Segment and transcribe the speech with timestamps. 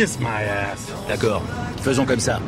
[0.00, 0.86] Kiss my ass.
[1.08, 1.42] D'accord,
[1.82, 2.40] faisons comme ça.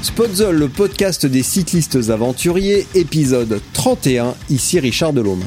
[0.00, 5.44] Spotzol, le podcast des cyclistes aventuriers, épisode 31, ici Richard Delhomme.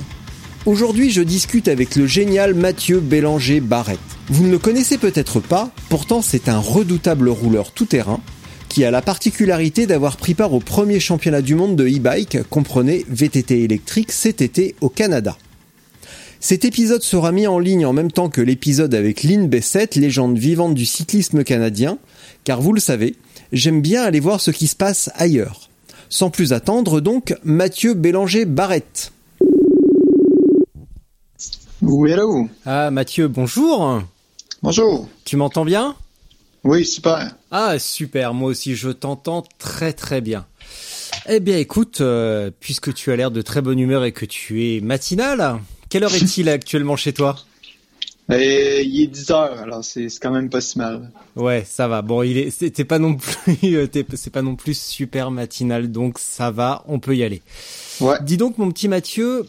[0.67, 3.97] Aujourd'hui, je discute avec le génial Mathieu Bélanger Barrette.
[4.29, 8.21] Vous ne le connaissez peut-être pas, pourtant c'est un redoutable rouleur tout-terrain
[8.69, 13.07] qui a la particularité d'avoir pris part au premier championnat du monde de e-bike, comprenez
[13.09, 15.35] VTT électrique cet été au Canada.
[16.45, 20.37] Cet épisode sera mis en ligne en même temps que l'épisode avec Lynn Bessette, légende
[20.37, 21.99] vivante du cyclisme canadien,
[22.43, 23.15] car vous le savez,
[23.53, 25.69] j'aime bien aller voir ce qui se passe ailleurs.
[26.09, 29.13] Sans plus attendre donc, Mathieu Bélanger Barrette.
[31.81, 32.49] Oui, hello.
[32.65, 34.01] Ah Mathieu, bonjour.
[34.61, 35.07] Bonjour.
[35.23, 35.95] Tu m'entends bien?
[36.65, 37.37] Oui, super.
[37.51, 40.45] Ah super, moi aussi je t'entends très très bien.
[41.29, 44.65] Eh bien écoute, euh, puisque tu as l'air de très bonne humeur et que tu
[44.65, 45.61] es matinal,
[45.93, 47.35] quelle heure est-il actuellement chez toi?
[48.31, 51.11] Et il est 10 heures, alors c'est quand même pas si mal.
[51.35, 52.01] Ouais, ça va.
[52.01, 53.85] Bon, il est, c'est pas non plus, euh,
[54.15, 57.43] c'est pas non plus super matinal, donc ça va, on peut y aller.
[58.01, 58.15] Ouais.
[58.23, 59.45] Dis donc, mon petit Mathieu,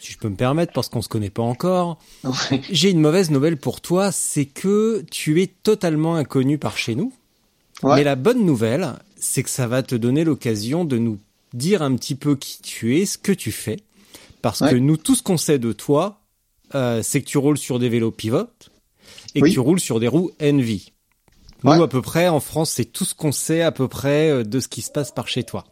[0.00, 2.60] si je peux me permettre, parce qu'on se connaît pas encore, Ouais.
[2.72, 7.12] j'ai une mauvaise nouvelle pour toi, c'est que tu es totalement inconnu par chez nous.
[7.84, 7.94] Ouais.
[7.94, 11.20] Mais la bonne nouvelle, c'est que ça va te donner l'occasion de nous
[11.52, 13.76] dire un petit peu qui tu es, ce que tu fais,
[14.44, 14.70] parce Ouais.
[14.72, 16.20] que nous, tout ce qu'on sait de toi,
[16.74, 18.46] euh, c'est que tu roules sur des vélos pivot
[19.34, 19.48] et Oui.
[19.48, 20.92] que tu roules sur des roues Envy.
[21.62, 21.82] Nous, Ouais.
[21.82, 24.60] à peu près, en France, c'est tout ce qu'on sait à peu près euh, de
[24.60, 25.64] ce qui se passe par chez toi.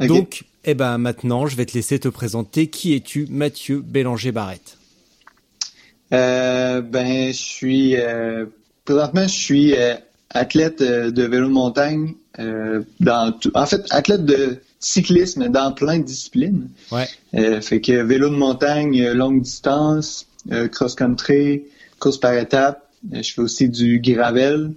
[0.00, 2.68] Donc, eh ben, maintenant, je vais te laisser te présenter.
[2.70, 4.78] Qui es-tu, Mathieu Bélanger-Barrette?
[6.12, 8.46] Euh, ben, je suis euh,
[8.84, 9.74] présentement, je suis
[10.30, 12.14] athlète de vélo de montagne.
[13.00, 16.68] dans tout- en fait, athlète de cyclisme dans plein de disciplines.
[16.92, 17.08] Ouais.
[17.34, 21.64] Euh, fait que vélo de montagne, euh, longue distance, euh, cross-country,
[21.98, 22.82] course par étapes.
[23.12, 24.72] Euh, je fais aussi du gravel.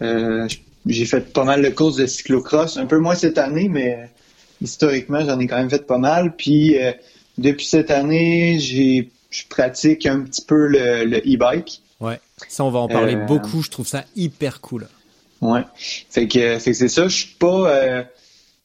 [0.00, 4.10] J- j'ai fait pas mal de courses de cyclocross, un peu moins cette année, mais
[4.60, 6.34] historiquement, j'en ai quand même fait pas mal.
[6.36, 6.76] Puis
[7.38, 11.80] depuis cette année, j'ai je pratique un petit peu le e-bike.
[12.00, 12.20] Ouais.
[12.48, 13.62] Ça, on va en parler beaucoup.
[13.62, 14.86] Je trouve ça hyper cool.
[15.40, 15.62] Ouais.
[16.10, 17.08] Fait que, que c'est ça.
[17.08, 18.04] Je suis pas,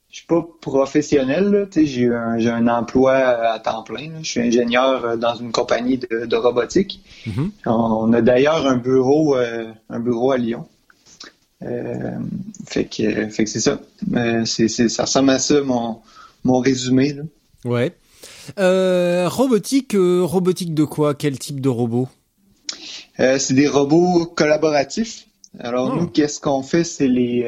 [0.10, 1.68] je suis pas professionnel.
[1.76, 4.12] J'ai un, emploi à temps plein.
[4.24, 7.04] Je suis ingénieur euh, dans une compagnie de, de robotique.
[7.28, 7.52] Mhm.
[7.66, 10.66] On a d'ailleurs un bureau, euh, un bureau à Lyon.
[11.62, 12.18] Euh,
[12.68, 13.80] fait que, fait que c'est ça.
[14.16, 16.00] Euh, c'est, c'est, ça ressemble à ça mon,
[16.44, 17.14] mon résumé.
[17.14, 17.24] Là.
[17.66, 17.94] Ouais.
[19.28, 21.14] Robotique, euh, robotique de quoi?
[21.14, 22.08] Quel type de robot?
[23.18, 25.28] C'est des robots collaboratifs.
[25.60, 26.00] Alors Oh.
[26.00, 27.44] nous, qu'est-ce qu'on fait, c'est les,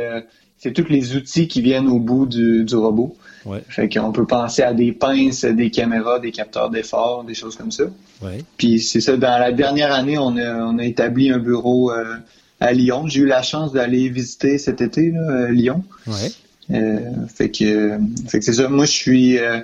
[0.63, 3.15] c'est tous les outils qui viennent au bout du, du robot.
[3.45, 3.63] Ouais.
[3.67, 7.71] Fait qu'on peut penser à des pinces, des caméras, des capteurs d'effort, des choses comme
[7.71, 7.85] ça.
[8.21, 8.43] Ouais.
[8.57, 12.17] Puis c'est ça, dans la dernière année, on a, on a établi un bureau euh,
[12.59, 13.07] à Lyon.
[13.07, 15.83] J'ai eu la chance d'aller visiter cet été là, Lyon.
[16.05, 16.31] Ouais.
[16.75, 16.99] Euh,
[17.33, 17.97] fait que,
[18.27, 18.69] fait que c'est ça.
[18.69, 19.57] Moi, je suis, euh,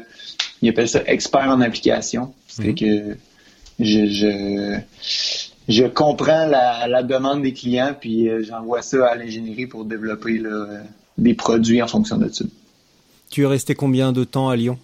[0.63, 2.33] ils appellent ça expert en application.
[2.47, 2.75] Fait Mhm.
[2.75, 3.17] que
[3.79, 4.79] je, je,
[5.67, 10.37] je comprends la, la demande des clients, puis euh, j'envoie ça à l'ingénierie pour développer
[10.37, 10.79] là, euh,
[11.17, 12.45] des produits en fonction de ça.
[13.29, 14.77] Tu es resté combien de temps à Lyon?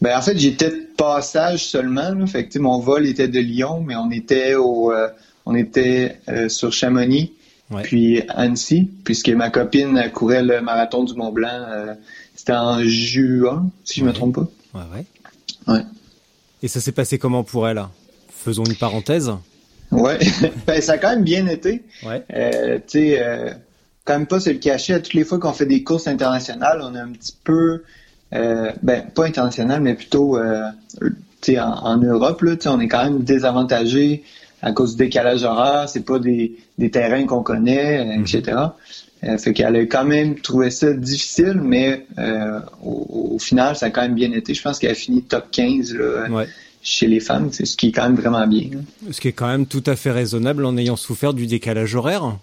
[0.00, 2.10] Ben, en fait, j'étais de passage seulement.
[2.14, 2.26] Là.
[2.26, 5.08] Fait que, mon vol était de Lyon, mais on était au, euh,
[5.44, 7.32] on était euh, sur Chamonix,
[7.70, 7.82] Ouais.
[7.82, 11.50] puis Annecy, puisque ma copine courait le marathon du Mont Blanc.
[11.68, 11.94] euh,
[12.34, 14.14] C'était en juin, si je me Ouais.
[14.14, 14.48] trompe pas.
[14.74, 15.74] Ouais, ouais.
[15.74, 15.82] Ouais.
[16.62, 17.82] Et ça s'est passé comment pour elle
[18.44, 19.32] Faisons une parenthèse.
[19.90, 20.18] Ouais.
[20.66, 21.82] ben, ça a quand même bien été.
[22.04, 22.22] Ouais.
[22.34, 23.50] Euh, tu sais, euh,
[24.04, 24.94] quand même pas se le cacher.
[24.94, 27.82] À toutes les fois qu'on fait des courses internationales, on a un petit peu,
[28.32, 30.68] euh, ben pas international, mais plutôt, euh,
[31.00, 31.12] tu
[31.52, 34.22] sais, en, en Europe là, tu sais, on est quand même désavantagé
[34.62, 35.88] à cause du décalage horaire.
[35.88, 38.56] C'est pas des, des terrains qu'on connaît, euh, etc.
[39.38, 42.06] Fait qu'elle a quand même trouvé ça difficile, mais
[42.84, 44.54] au, au final, ça a quand même bien été.
[44.54, 46.46] Je pense qu'elle a fini top 15 là, Ouais.
[46.88, 48.70] Chez les femmes, c'est ce qui est quand même vraiment bien.
[49.10, 52.36] Ce qui est quand même tout à fait raisonnable en ayant souffert du décalage horaire,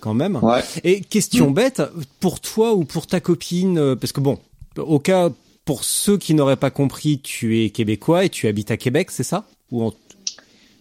[0.00, 0.36] quand même.
[0.42, 0.60] Ouais.
[0.84, 1.82] Et question bête,
[2.20, 4.38] pour toi ou pour ta copine, euh, parce que bon,
[4.76, 5.30] au cas
[5.64, 9.22] pour ceux qui n'auraient pas compris, tu es québécois et tu habites à Québec, c'est
[9.22, 9.44] ça?
[9.70, 9.94] Ou en-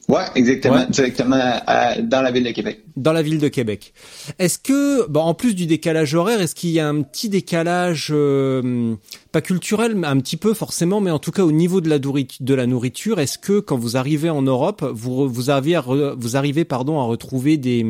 [0.09, 0.87] Ouais, exactement, Ouais.
[0.89, 2.81] directement à- dans la ville de Québec.
[2.97, 3.93] dans la ville de Québec.
[4.39, 8.09] Est-ce que, bon, en plus du décalage horaire, est-ce qu'il y a un petit décalage,
[8.11, 8.95] euh,
[9.31, 11.99] pas culturel, mais un petit peu forcément, mais en tout cas au niveau de la,
[11.99, 16.15] nourriture, de la nourriture, est-ce que quand vous arrivez en Europe, vous, arrivez, à re-
[16.17, 17.85] vous arrivez pardon, à retrouver des,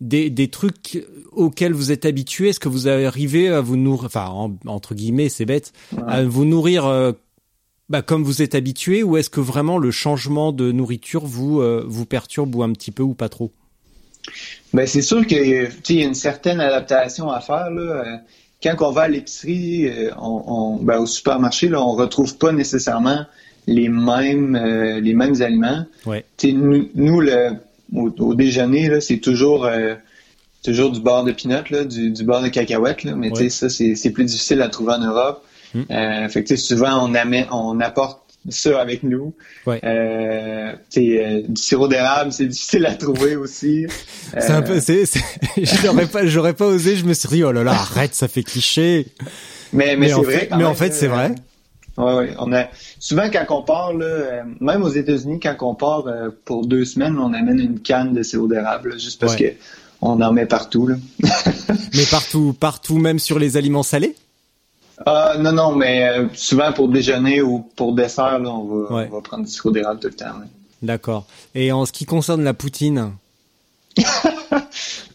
[0.00, 4.26] des, des trucs auxquels vous êtes habitué Est-ce que vous arrivez à vous nourrir, enfin,
[4.26, 5.72] en- entre guillemets, c'est bête,
[6.06, 7.12] à vous nourrir euh,
[7.88, 11.84] bah, comme vous êtes habitué, ou est-ce que vraiment le changement de nourriture vous, euh,
[11.86, 13.50] vous perturbe ou un petit peu ou pas trop?
[14.72, 17.82] Ben c'est sûr que tu sais, il y a une certaine adaptation à faire là.
[17.82, 18.16] Euh,
[18.62, 22.52] Quand on va à l'épicerie, euh, on, on- ben, au supermarché, là, on retrouve pas
[22.52, 23.26] nécessairement
[23.66, 25.84] les mêmes euh, les mêmes aliments.
[26.06, 26.24] Ouais.
[26.44, 27.50] Nous, nous, le,
[27.94, 29.96] au, au déjeuner, c'est toujours euh,
[30.62, 33.48] toujours du beurre de pinot, du, du beurre de cacahuète, là, mais Ouais.
[33.50, 35.44] ça, c'est plus difficile à trouver en Europe.
[35.74, 35.82] Hmm.
[35.90, 39.34] Euh, fait que, souvent, on, amène, on apporte ça avec nous.
[39.66, 39.80] Ouais.
[39.84, 43.86] Euh, euh, du sirop d'érable, c'est difficile à trouver aussi.
[44.32, 45.20] C'est un Euh, peu, c'est, c'est-
[45.82, 46.96] j'aurais pas, j'aurais pas osé.
[46.96, 49.06] Je me suis dit, oh là là, arrête, ça fait cliché.
[49.72, 50.38] Mais, mais, Mais c'est en vrai.
[50.38, 51.30] fait- mais en fait, c'est vrai.
[51.30, 51.34] euh,
[51.98, 52.34] Ouais, ouais.
[52.38, 56.30] On a souvent quand on part, là, euh, même aux États-Unis, quand on part euh,
[56.46, 59.50] pour deux semaines, on amène une canne de sirop d'érable, juste parce Ouais.
[59.52, 59.64] que
[60.00, 60.86] on en met partout.
[60.86, 60.96] Là.
[61.94, 64.14] Mais partout, partout, même sur les aliments salés?
[65.06, 69.08] Ah non non, mais euh, souvent pour déjeuner ou pour dessert, là, on va, Ouais.
[69.10, 70.26] on va prendre du sirop d'érable tout le temps.
[70.82, 71.26] D'accord.
[71.54, 73.12] Et en ce qui concerne la poutine,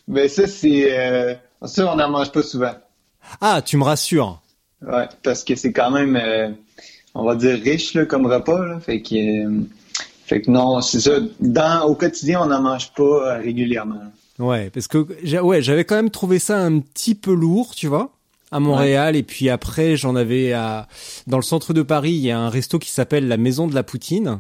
[0.08, 1.34] Mais ça c'est euh,
[1.66, 2.74] ça on n'en mange pas souvent.
[3.42, 4.40] ah, tu me rassures.
[4.86, 6.50] Ouais, parce que c'est quand même, euh,
[7.16, 8.64] on va dire, riche là, comme repas.
[8.66, 9.16] Là, fait, que,
[9.48, 9.62] euh,
[10.28, 11.14] fait que non, c'est ça.
[11.40, 14.04] Dans, au quotidien, on n'en mange pas régulièrement.
[14.38, 15.08] Ouais, parce que
[15.42, 18.12] ouais, j'avais quand même trouvé ça un petit peu lourd, tu vois,
[18.52, 19.16] à Montréal.
[19.16, 20.88] Et puis après, j'en avais à
[21.28, 23.76] dans le centre de Paris, il y a un resto qui s'appelle la Maison de
[23.76, 24.40] la Poutine.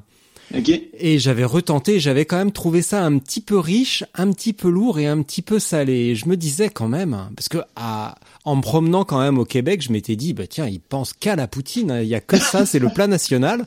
[0.58, 0.72] OK?
[0.98, 4.70] Et j'avais retenté, j'avais quand même trouvé ça un petit peu riche, un petit peu
[4.70, 5.94] lourd et un petit peu salé.
[5.94, 8.16] Et je me disais quand même, parce que à,
[8.46, 11.36] en me promenant quand même au Québec, je m'étais dit, bah tiens, ils pensent qu'à
[11.36, 12.02] la poutine, hein.
[12.02, 13.66] il y a que ça, c'est le plat national.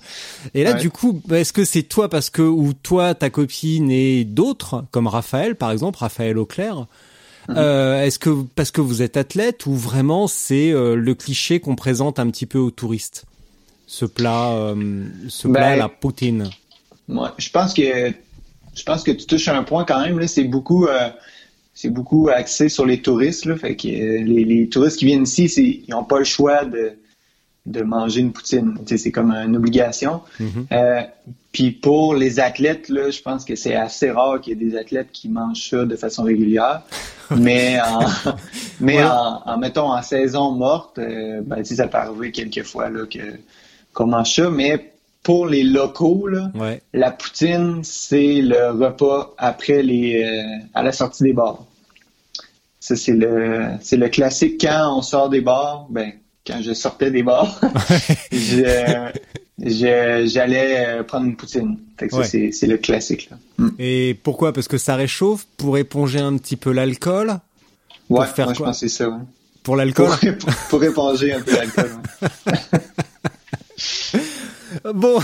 [0.54, 0.81] Et là, Ouais.
[0.81, 4.87] du coup, bah, est-ce que c'est toi parce que ou toi, ta copine et d'autres,
[4.90, 6.87] comme Raphaël par exemple, Raphaël Auclair,
[7.48, 11.76] euh, est-ce que parce que vous êtes athlète ou vraiment c'est euh, le cliché qu'on
[11.76, 13.25] présente un petit peu aux touristes,
[13.87, 16.50] ce plat, euh, ce Ben, plat la poutine.
[17.08, 18.12] Moi, je pense que
[18.75, 20.26] je pense que tu touches à un point quand même.
[20.28, 20.87] C'est beaucoup,
[21.75, 23.46] c'est beaucoup axé sur les touristes.
[23.46, 25.44] Là, fait que les, les touristes qui viennent ici,
[25.87, 26.92] ils n'ont pas le choix de
[27.67, 28.79] de manger une poutine.
[28.87, 30.23] C'est comme une obligation.
[30.73, 31.03] Euh,
[31.53, 34.77] Puis pour les athlètes, là, je pense que c'est assez rare qu'il y ait des
[34.77, 36.83] athlètes qui mangent ça de façon régulière.
[37.37, 38.01] mais en,
[38.81, 39.05] mais Ouais.
[39.05, 43.19] en, en, mettons en saison morte, euh, ben, ça peut arriver quelques fois là, que
[43.93, 44.49] qu'on mange ça.
[44.51, 44.93] Mais
[45.23, 46.81] pour les locaux, là, Ouais.
[46.95, 51.65] la poutine, c'est le repas après les euh, à la sortie des bars.
[52.81, 56.12] Ça, c'est le c'est le classique quand on sort des bars, ben
[56.50, 57.58] quand je sortais des bars,
[59.58, 61.79] j'allais euh, prendre une poutine.
[62.12, 62.25] Ouais.
[62.25, 63.29] c'est, le classique.
[63.31, 63.38] Là.
[63.58, 63.69] Mm.
[63.79, 64.52] Et pourquoi?
[64.52, 67.38] Parce que ça réchauffe pour éponger un petit peu l'alcool?
[68.09, 68.66] Ouais, faire moi, je quoi?
[68.69, 69.09] pense que c'est ça.
[69.09, 69.19] ouais.
[69.62, 70.09] Pour l'alcool?
[70.09, 71.90] Pour, pour, pour éponger un peu l'alcool.
[72.47, 72.50] ouais.
[74.95, 75.19] Bon,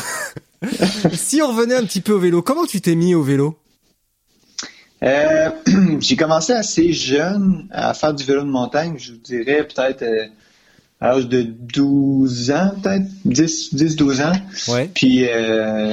[1.13, 3.59] si on revenait un petit peu au vélo, comment tu t'es mis au vélo?
[5.03, 5.51] Euh,
[6.01, 10.27] j'ai commencé assez jeune à faire du vélo de montagne, je vous dirais peut-être euh,
[11.01, 13.05] à l'âge de 12 ans, peut-être?
[13.25, 14.33] 10, 10 12 ans.
[14.69, 14.91] Ouais.
[14.95, 15.93] Puis, euh,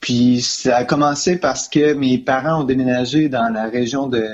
[0.00, 4.24] puis ça a commencé parce que mes parents ont déménagé dans la région de,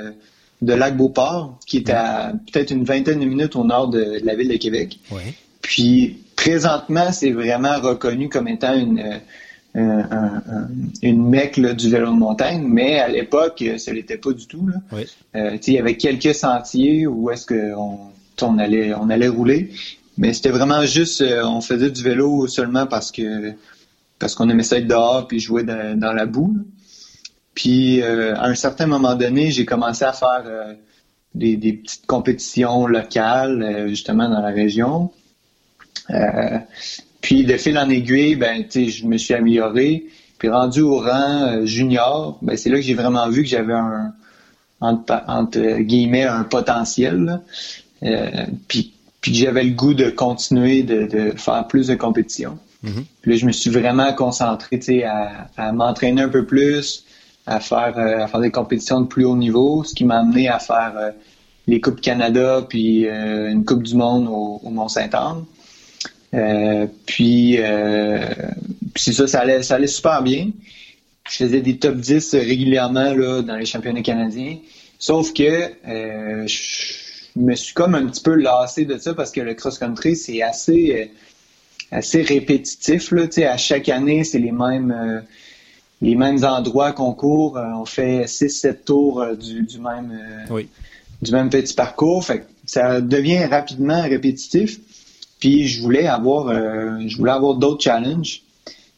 [0.63, 4.35] de Lac-Beauport, qui est à peut-être une vingtaine de minutes au nord de, de la
[4.35, 4.99] ville de Québec.
[5.11, 5.35] Ouais.
[5.63, 9.19] Puis présentement, c'est vraiment reconnu comme étant une, euh,
[9.75, 10.69] un- un- un-
[11.03, 14.47] une mecque là, du vélo de montagne, mais à l'époque, euh, ça l'était pas du
[14.47, 14.67] tout.
[14.69, 14.77] Là.
[14.97, 15.07] Ouais.
[15.37, 17.99] Euh, tu sais, il y avait quelques sentiers où est-ce qu'on
[18.43, 19.71] on allait, rouler,
[20.17, 23.53] mais c'était vraiment juste, euh, on faisait du vélo seulement parce que
[24.19, 26.57] parce qu'on aimait ça être dehors puis jouer dans, la boue.
[27.55, 30.75] Puis euh, à un certain moment donné, j'ai commencé à faire euh,
[31.35, 35.13] des, petites compétitions locales, justement dans la région.
[37.21, 40.07] Puis de fil en aiguille, ben, je me suis amélioré.
[40.39, 44.15] Puis rendu au rang junior, ben, c'est là que j'ai vraiment vu que j'avais un,
[46.51, 47.41] potentiel.
[48.03, 52.59] Euh, puis, puis j'avais le goût de continuer de, de faire plus de compétition.
[52.83, 53.05] Mhm.
[53.23, 57.05] Puis là, je me suis vraiment concentré, à, à m'entraîner un peu plus,
[57.47, 60.49] à faire, euh, à faire des compétitions de plus haut niveau, ce qui m'a amené
[60.49, 61.11] à faire euh,
[61.67, 65.45] les Coupes Canada, puis euh, une Coupe du Monde au, au Mont-Saint-Anne.
[67.07, 67.59] Puis,
[68.95, 70.51] puis ça, ça allait, ça allait super bien.
[71.31, 74.57] Je faisais des top 10 régulièrement là, dans les championnats canadiens.
[74.99, 77.08] Sauf que je
[77.39, 81.11] me suis comme un petit peu lassé de ça parce que le cross-country, c'est assez,
[81.93, 83.11] euh, assez répétitif.
[83.13, 85.21] Là, à chaque année, c'est les mêmes, euh,
[86.03, 87.57] les mêmes endroits qu'on court.
[87.59, 90.69] Euh, on fait 6-7 tours du, du même euh, Oui.
[91.23, 92.25] du même petit parcours.
[92.25, 94.79] Fait que ça devient rapidement répétitif.
[95.41, 98.43] Puis je voulais avoir euh, je voulais avoir d'autres challenges.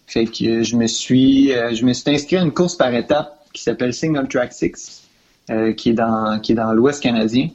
[0.07, 3.63] Fait que je me suis je me suis inscrit à une course par étapes qui
[3.63, 5.03] s'appelle Single Track 6
[5.51, 7.49] euh, qui est dans qui est dans l'Ouest canadien.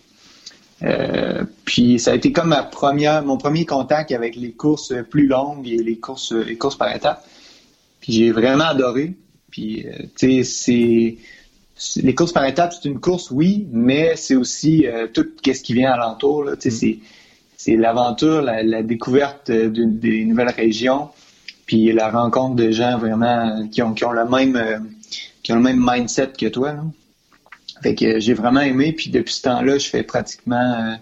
[0.83, 5.25] Euh, puis ça a été comme ma première mon premier contact avec les courses plus
[5.25, 7.25] longues et les courses les courses par étapes.
[8.01, 9.13] Puis j'ai vraiment adoré.
[9.51, 11.17] Puis euh, tu sais
[11.77, 15.61] c'est les courses par étapes, c'est une course, oui, mais c'est aussi euh, tout ce
[15.61, 16.45] qui vient alentour.
[16.59, 16.99] Tu sais, C'est,
[17.57, 21.09] c'est l'aventure, la, la découverte des nouvelles régions,
[21.65, 24.87] puis la rencontre de gens vraiment qui ont, qui ont le même
[25.43, 26.73] qui ont le même mindset que toi.
[26.73, 26.83] Là.
[27.81, 30.95] Fait que j'ai vraiment aimé, puis depuis ce temps-là, je fais pratiquement euh,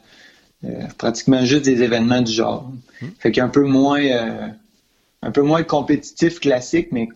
[0.66, 2.72] euh, pratiquement juste des événements du genre.
[3.20, 4.48] Fait qu'un peu moins euh,
[5.22, 7.08] un peu moins compétitif classique, mais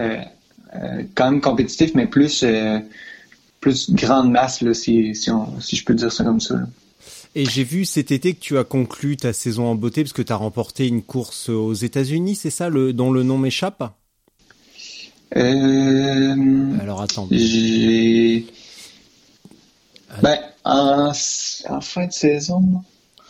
[0.00, 0.22] euh,
[1.14, 2.44] quand même compétitif, mais plus
[3.60, 6.54] plus grande masse, là, si, si, on- si je peux dire ça comme ça.
[6.54, 6.66] là.
[7.34, 10.22] Et j'ai vu cet été que tu as conclu ta saison en beauté parce que
[10.22, 13.92] tu as remporté une course aux États-Unis, c'est ça, le, dont le nom m'échappe?
[16.80, 17.28] Alors attends.
[17.30, 18.46] j'ai...
[20.22, 21.12] Ben, en,
[21.68, 22.62] en fin de saison,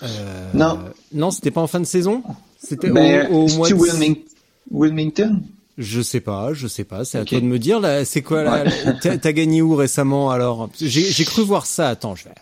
[0.02, 0.78] Euh, Non.
[1.12, 2.22] Non, c'était pas en fin de saison?
[2.62, 3.74] C'était ben, au, au mois de...
[3.74, 4.24] Wilming-
[4.70, 5.42] Wilmington?
[5.78, 7.80] Je sais pas, je sais pas, c'est à toi de me dire.
[7.80, 8.64] Là, c'est quoi là,
[9.02, 10.70] T'as gagné où récemment alors?
[10.80, 11.88] J'ai cru voir ça.
[11.90, 12.34] Attends, je vais.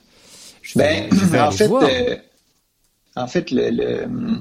[0.63, 2.17] Je vais, Ben, je vais en fait, euh,
[3.17, 4.41] en fait, le, le-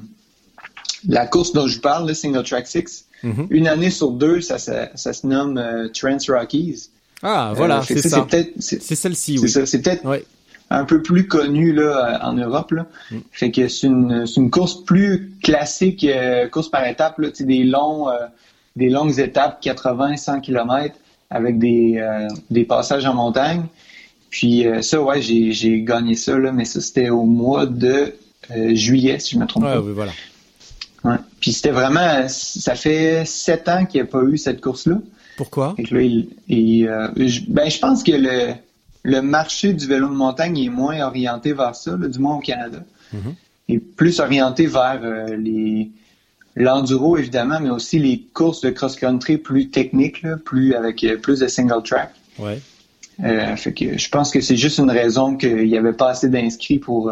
[1.07, 3.47] la course dont je parle, le Single Track 6, Mhm.
[3.49, 6.89] une année sur deux, ça, ça, ça se nomme euh, Trans Rockies.
[7.23, 8.27] Ah, voilà, Euh, fait c'est ça.
[8.59, 9.49] C'est celle-ci, oui.
[9.49, 10.23] c'est peut-être Ouais.
[10.69, 12.85] un peu plus connu là en Europe là.
[13.11, 13.17] Mm.
[13.31, 18.13] Fait que c'est une course plus classique euh, course par étapes là, des longs euh,
[18.75, 20.95] des longues étapes 80 100 km
[21.29, 23.63] avec des euh, des passages en montagne.
[24.29, 28.13] Puis ça ouais, j'ai gagné ça là, mais ça c'était au mois de
[28.73, 29.79] juillet si je me trompe Ouais, pas.
[29.81, 30.11] oui, voilà.
[31.03, 31.17] Ouais.
[31.39, 34.97] Puis c'était vraiment ça fait sept ans qu'il n'y a pas eu cette course là.
[35.37, 35.73] Pourquoi?
[36.01, 38.53] Il- il, euh, je, ben, je pense que le,
[39.03, 42.39] le marché du vélo de montagne est moins orienté vers ça, là, du moins au
[42.39, 42.79] Canada.
[43.69, 45.89] Et plus orienté vers euh, les
[46.55, 51.39] l'enduro, évidemment, mais aussi les courses de cross-country plus techniques, là, plus avec euh, plus
[51.39, 52.11] de single track.
[52.37, 52.59] Ouais.
[53.55, 56.77] Fait que je pense que c'est juste une raison qu'il n'y avait pas assez d'inscrits
[56.79, 57.11] pour,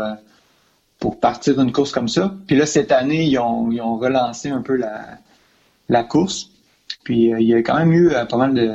[0.99, 2.35] pour partir d'une course comme ça.
[2.45, 5.05] Puis là, cette année, ils ont, ils ont relancé un peu la,
[5.89, 6.50] la course.
[7.03, 8.71] Puis euh, il y a quand même eu euh, pas mal de,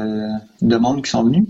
[0.63, 1.45] de monde qui sont venus.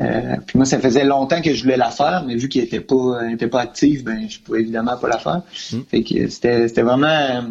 [0.00, 2.80] Euh, puis moi, ça faisait longtemps que je voulais la faire, mais vu qu'elle était
[2.80, 5.42] pas, elle était pas active, ben je pouvais évidemment pas la faire.
[5.88, 7.44] Fait que c'était, c'était vraiment,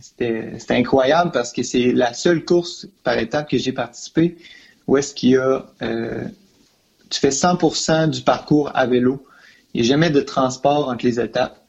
[0.00, 4.36] c'était, c'était incroyable parce que c'est la seule course par étape que j'ai participé
[4.88, 6.24] où est-ce qu'il y a, euh,
[7.10, 9.24] tu fais 100% du parcours à vélo.
[9.74, 11.62] Il n'y a jamais de transport entre les étapes.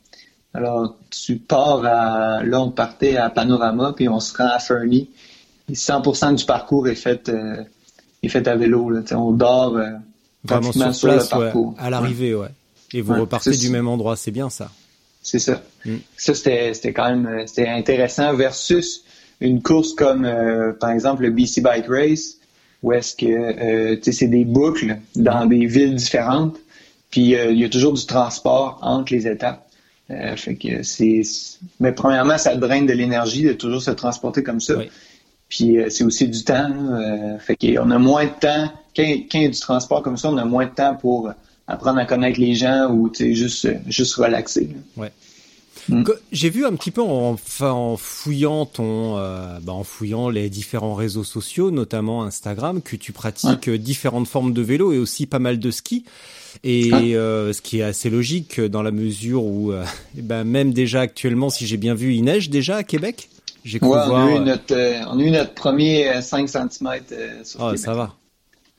[0.54, 5.10] Alors, tu pars à, là, on partait à Panorama, puis on se rend à Fernie.
[5.70, 7.64] Et 100% du parcours est fait, euh,
[8.24, 9.02] est fait à vélo, là.
[9.12, 9.92] On dort, euh,
[10.44, 11.76] Vraiment sur place, le ouais, parcours.
[11.78, 12.48] à l'arrivée, ouais.
[12.94, 14.72] Et vous Ouais, repartez du même endroit, c'est bien ça.
[15.22, 15.62] C'est ça.
[15.86, 15.96] Mm.
[16.18, 19.04] Ça, c'était, c'était quand même euh, c'était intéressant versus
[19.42, 22.38] une course comme, euh, par exemple, le BC Bike Race,
[22.84, 26.58] où est-ce que, euh, tu sais, c'est des boucles dans des villes différentes,
[27.12, 29.66] puis euh, il y a toujours du transport entre les étapes.
[30.12, 31.22] Euh, fait que c'est...
[31.80, 34.76] Mais premièrement, ça draine de l'énergie de toujours se transporter comme ça.
[34.78, 34.90] Oui.
[35.50, 36.70] Puis euh, c'est aussi du temps.
[36.92, 38.72] Euh, fait qu'on a moins de temps.
[38.96, 41.32] Quand, quand il y a du transport comme ça, on a moins de temps pour
[41.68, 44.70] apprendre à connaître les gens ou juste, euh, juste relaxer.
[44.96, 45.04] là.
[45.04, 45.12] Ouais.
[45.88, 46.04] Mm.
[46.32, 50.94] J'ai vu un petit peu en, en fouillant ton, euh, bah, en fouillant les différents
[50.94, 55.58] réseaux sociaux, notamment Instagram, que tu pratiques différentes formes de vélo et aussi pas mal
[55.58, 56.06] de ski.
[56.64, 57.00] Et Ah.
[57.02, 59.84] euh, ce qui est assez logique dans la mesure où, euh,
[60.18, 63.30] eh ben, même déjà actuellement, si j'ai bien vu, il neige déjà à Québec?
[63.70, 64.26] J'ai cru Ouais, on, voir.
[64.26, 66.90] a eu euh, notre, euh, on a eu notre premier euh, 5 cm
[67.44, 68.16] sur Oh, ça va.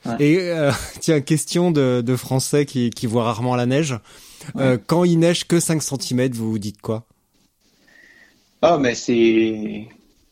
[0.05, 0.15] Ouais.
[0.19, 3.95] Et euh, tiens, question de, de Français qui, qui voient rarement la neige.
[4.57, 7.05] Euh, quand il neige que 5 cm, vous vous dites quoi?
[8.61, 9.87] Ah, mais c'est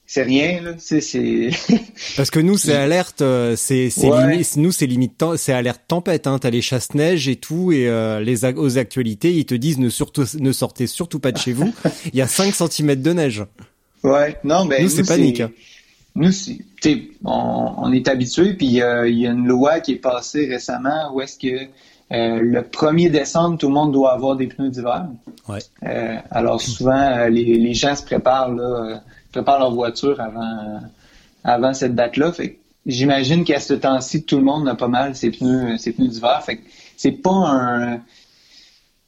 [0.05, 0.71] c'est rien là,
[2.17, 6.39] parce que nous c'est alerte, euh, c'est limite, nous c'est limite c'est alerte tempête hein,
[6.39, 9.89] t'as les chasse neige et tout et euh, les aux actualités ils te disent ne
[9.89, 11.71] surtout ne sortez surtout pas de chez vous,
[12.11, 13.43] il y a 5 cm de neige.
[14.03, 15.51] Ouais, non ben Nous, c'est panique, hein.
[16.15, 19.79] Nous c'est tu sais, on, on est habitué puis euh, il y a une loi
[19.79, 21.65] qui est passée récemment où est-ce que
[22.11, 25.05] euh, le 1er décembre tout le monde doit avoir des pneus d'hiver.
[25.47, 25.59] Ouais.
[25.83, 28.95] Euh, alors souvent euh, les, les gens se préparent là, euh,
[29.31, 30.79] préparent leur voiture avant
[31.43, 32.31] avant cette date-là.
[32.31, 35.91] Fait que j'imagine qu'à ce temps-ci tout le monde a pas mal ses pneus ses
[35.91, 36.41] pneus d'hiver.
[36.43, 36.63] Fait que
[36.97, 38.01] c'est pas un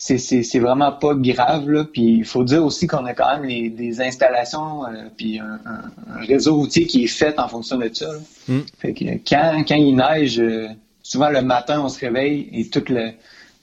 [0.03, 1.83] c'est, vraiment pas grave là.
[1.85, 5.59] Puis il faut dire aussi qu'on a quand même les, des installations euh, puis un,
[5.65, 8.09] un- un réseau routier qui est fait en fonction de ça.
[8.47, 8.59] Mm.
[8.79, 10.67] Fait que quand, quand il neige, euh,
[11.03, 13.11] souvent le matin on se réveille et toute le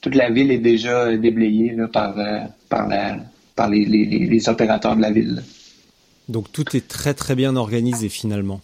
[0.00, 3.16] toute la ville est déjà déblayée là, par euh, par la
[3.56, 5.34] par les, les, opérateurs de la ville.
[5.34, 5.42] là.
[6.28, 8.60] Donc tout est très très bien organisé finalement.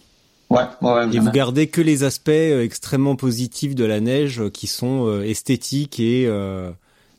[0.49, 5.21] Ouais, ouais, Et vous gardez que les aspects extrêmement positifs de la neige qui sont
[5.23, 6.29] esthétiques et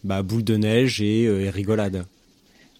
[0.06, 2.06] bah, boule de neige et, euh, et rigolade.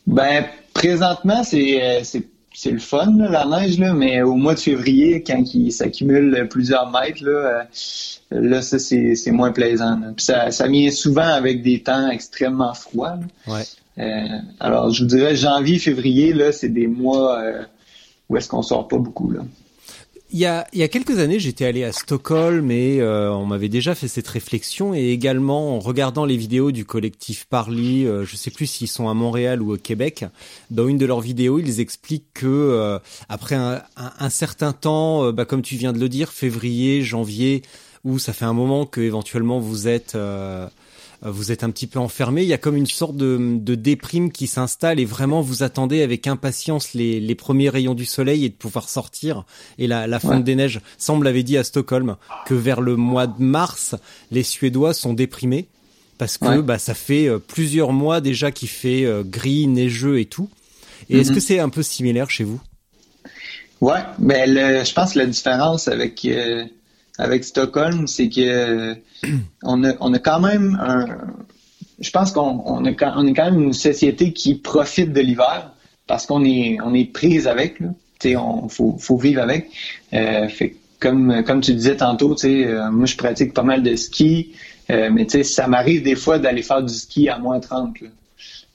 [0.08, 4.54] Ben, présentement, c'est, euh, c'est, c'est le fun, là, la neige, là, mais au mois
[4.54, 10.00] de février, quand il s'accumule plusieurs mètres, là, euh, là ça, c'est, c'est moins plaisant.
[10.16, 13.20] Puis ça, ça vient souvent avec des temps extrêmement froids.
[13.48, 13.64] Ouais.
[13.98, 14.28] Euh,
[14.60, 17.64] alors, je vous dirais, janvier, février, là, c'est des mois euh,
[18.30, 19.32] où est-ce qu'on sort pas beaucoup.
[19.32, 19.42] Là.
[20.36, 23.46] Il y a, il y a quelques années, j'étais allé à Stockholm et euh, on
[23.46, 28.26] m'avait déjà fait cette réflexion et également en regardant les vidéos du collectif Parly, euh,
[28.26, 30.26] je sais plus s'ils sont à Montréal ou au Québec,
[30.72, 33.00] dans une de leurs vidéos, ils expliquent que euh,
[33.30, 37.02] après un, un- un certain temps, euh, bah, comme tu viens de le dire, février,
[37.02, 37.62] janvier,
[38.04, 40.68] où ça fait un moment que éventuellement vous êtes euh,
[41.32, 44.32] vous êtes un petit peu enfermé, il y a comme une sorte de, de déprime
[44.32, 48.50] qui s'installe et vraiment vous attendez avec impatience les, les premiers rayons du soleil et
[48.50, 49.44] de pouvoir sortir
[49.78, 50.44] et la, la fonte Ouais.
[50.44, 50.82] des neiges.
[51.10, 52.16] Me l'avait dit à Stockholm
[52.46, 53.96] que vers le mois de mars,
[54.32, 55.68] les Suédois sont déprimés
[56.18, 56.62] parce que Ouais.
[56.62, 60.50] bah, ça fait euh, plusieurs mois déjà qu'il fait euh, gris, neigeux et tout.
[61.10, 61.36] Et est-ce Mhm.
[61.36, 62.60] que c'est un peu similaire chez vous?
[63.82, 66.66] Ouais, mais le, je pense que la différence avec euh,
[67.18, 68.96] avec Stockholm, c'est que euh,
[69.64, 71.06] on a on a quand même un
[72.00, 75.72] je pense qu'on on est quand même une société qui profite de l'hiver
[76.08, 77.90] parce qu'on est on est prise avec là.
[78.20, 79.70] Tu sais, on faut faut vivre avec.
[80.14, 84.54] Euh, fait comme comme tu disais tantôt, euh, moi je pratique pas mal de ski,
[84.90, 88.10] euh, mais ça m'arrive des fois d'aller faire du ski à moins 30 là.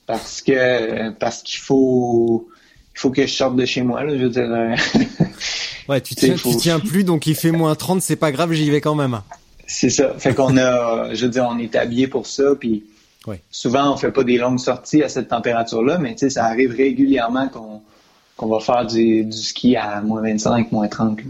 [0.07, 2.49] parce que parce qu'il faut
[2.95, 4.51] il faut que je sorte de chez moi là, je veux dire.
[4.51, 4.77] euh,
[5.89, 8.71] Ouais, tu tiens, tu tiens plus, donc il fait moins 30, c'est pas grave, j'y
[8.71, 9.21] vais quand même.
[9.67, 10.15] C'est ça.
[10.19, 12.85] Fait qu'on a, je veux dire, on est habillé pour ça, puis
[13.51, 16.73] souvent on fait pas des longues sorties à cette température-là, mais tu sais, ça arrive
[16.75, 17.81] régulièrement qu'on
[18.37, 21.19] qu'on va faire du, du ski à moins 25, moins 30.
[21.19, 21.25] là.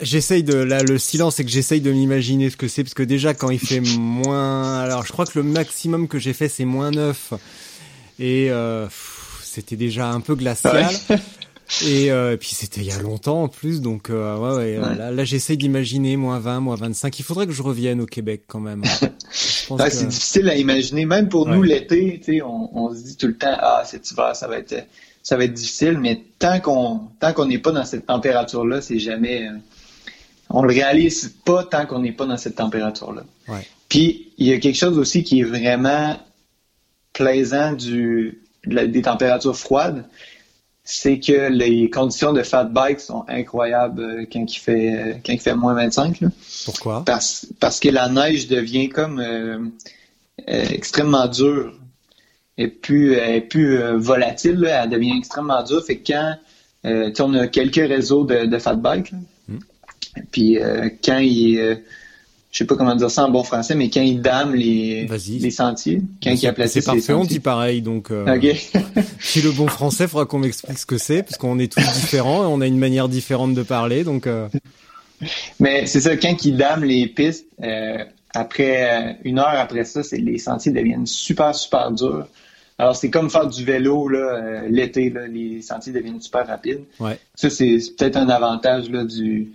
[0.00, 3.02] J'essaye de là le silence c'est que j'essaye de m'imaginer ce que c'est parce que
[3.02, 6.64] déjà quand il fait moins alors je crois que le maximum que j'ai fait c'est
[6.64, 7.32] moins 9
[8.20, 8.86] et euh,
[9.42, 10.86] c'était déjà un peu glacial.
[11.84, 14.88] Et euh, puis c'était il y a longtemps en plus donc euh, ouais, ouais, euh,
[14.88, 14.96] Ouais.
[14.96, 18.44] là, là j'essaye d'imaginer moins 20 moins 25 il faudrait que je revienne au Québec
[18.46, 18.82] quand même.
[19.70, 23.02] Ouais, que- C'est difficile à imaginer, même pour nous l'été, tu sais, on, on se
[23.02, 24.74] dit tout le temps, ah, cet hiver, ça va être,
[25.22, 28.98] ça va être difficile, mais tant qu'on, tant qu'on n'est pas dans cette température-là, c'est
[28.98, 29.52] jamais, euh,
[30.50, 33.22] on le réalise pas tant qu'on n'est pas dans cette température-là.
[33.48, 33.66] ouais.
[33.88, 36.16] Puis il y a quelque chose aussi qui est vraiment
[37.12, 40.04] plaisant du, des températures froides,
[40.84, 45.34] c'est que les conditions de fat bike sont incroyables euh, quand il fait euh, quand
[45.34, 46.28] il fait moins 25 là.
[46.64, 47.02] pourquoi?
[47.04, 49.58] Parce parce que la neige devient comme euh,
[50.48, 51.74] euh, extrêmement dure
[52.56, 56.12] et plus elle est plus volatile là, elle devient extrêmement dure fait que
[56.84, 59.18] quand on a quelques réseaux de, de fat bike là.
[60.30, 61.74] Puis euh, quand il euh,
[62.50, 65.06] je sais pas comment dire ça en bon français mais quand il dame les
[65.50, 69.02] sentiers quand il c'est aplatisse c'est parfait on dit pareil donc euh, ok.
[69.20, 72.44] si le bon français faudra qu'on m'explique ce que c'est parce qu'on est tous différents
[72.44, 74.48] et on a une manière différente de parler donc euh,
[75.58, 77.46] Mais c'est ça, quand ils dament les pistes,
[78.34, 82.28] après une heure après ça, c'est les sentiers deviennent super, super durs.
[82.78, 86.84] Alors c'est comme faire du vélo là, l'été, là, les sentiers deviennent super rapides.
[87.00, 87.18] ouais.
[87.34, 89.52] Ça, c'est c'est peut-être un avantage là, du,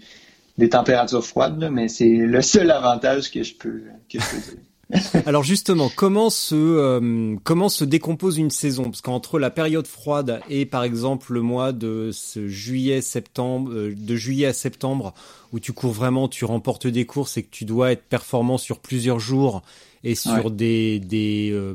[0.58, 4.38] des températures froides, là, mais c'est le seul avantage que je peux, que je peux
[4.38, 4.60] dire.
[5.26, 8.84] Alors justement, comment se euh, comment se décompose une saison?
[8.84, 13.96] Parce qu'entre la période froide et par exemple le mois de ce juillet septembre, euh,
[13.98, 15.14] de juillet à septembre,
[15.52, 18.80] où tu cours vraiment, tu remportes des courses et que tu dois être performant sur
[18.80, 19.64] plusieurs jours
[20.04, 20.52] et sur Ouais.
[20.52, 21.74] des des euh,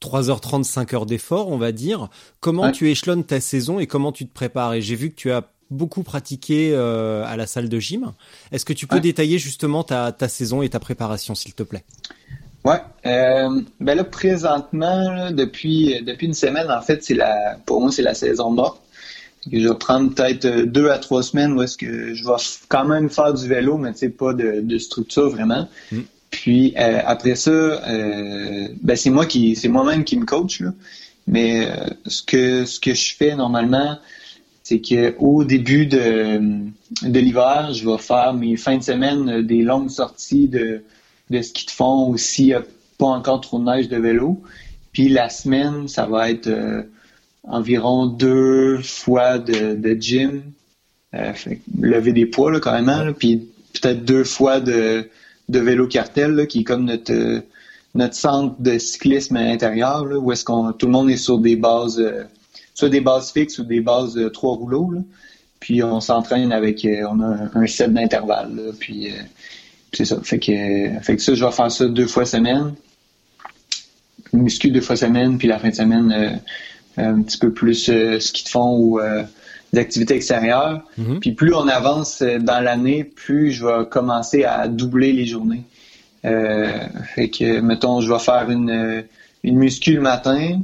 [0.00, 2.08] 3h30, 5 heures d'effort, on va dire.
[2.40, 4.74] Comment tu échelonnes ta saison et comment tu te prépares?
[4.74, 8.12] Et j'ai vu que tu as beaucoup pratiqué euh, à la salle de gym.
[8.52, 11.84] Est-ce que tu peux détailler justement ta, ta saison et ta préparation, s'il te plaît?
[12.64, 12.80] Ouais.
[13.06, 18.02] Euh, ben là, présentement, depuis, depuis une semaine, en fait, c'est la, pour moi, c'est
[18.02, 18.80] la saison morte.
[19.52, 22.32] Je vais prendre peut-être deux à trois semaines où est-ce que je vais
[22.68, 25.68] quand même faire du vélo, mais tu pas de, de structure vraiment.
[25.92, 26.00] Mm.
[26.30, 30.72] Puis euh, après ça, euh, ben c'est moi qui, c'est moi-même qui me coach là.
[31.28, 33.98] Mais euh, ce que ce que je fais normalement,
[34.66, 36.40] c'est que au début de,
[37.02, 40.82] de l'hiver, je vais faire mes fins de semaine des longues sorties de
[41.30, 42.52] de ski de fond aussi,
[42.98, 44.42] pas encore trop de neige de vélo.
[44.92, 46.82] Puis la semaine, ça va être euh,
[47.44, 50.42] environ deux fois de, de gym,
[51.14, 51.32] euh,
[51.80, 55.08] lever des poids là, même, puis peut-être deux fois de,
[55.48, 57.42] de vélo cartel, qui est comme notre
[57.94, 61.54] notre centre de cyclisme intérieur, là, où est-ce qu'on tout le monde est sur des
[61.54, 62.24] bases, euh,
[62.76, 64.92] soit des bases fixes ou des bases de trois rouleaux.
[64.92, 65.00] Là.
[65.58, 68.72] Puis on s'entraîne avec, euh, on a un, set d'intervalle.
[68.78, 69.10] Puis
[69.96, 70.18] c'est ça.
[70.22, 72.74] Fait que, fait que ça, je vais faire ça deux fois semaine.
[74.32, 78.20] Muscu deux fois semaine, puis la fin de semaine, euh, un petit peu plus euh,
[78.20, 79.22] ski de fond ou euh,
[79.72, 80.82] des activités extérieures.
[80.98, 81.18] Mm-hmm.
[81.20, 85.64] Puis plus on avance dans l'année, plus je vais commencer à doubler les journées.
[86.22, 89.04] fait que, mettons, je vais faire une,
[89.44, 90.60] une muscu le matin,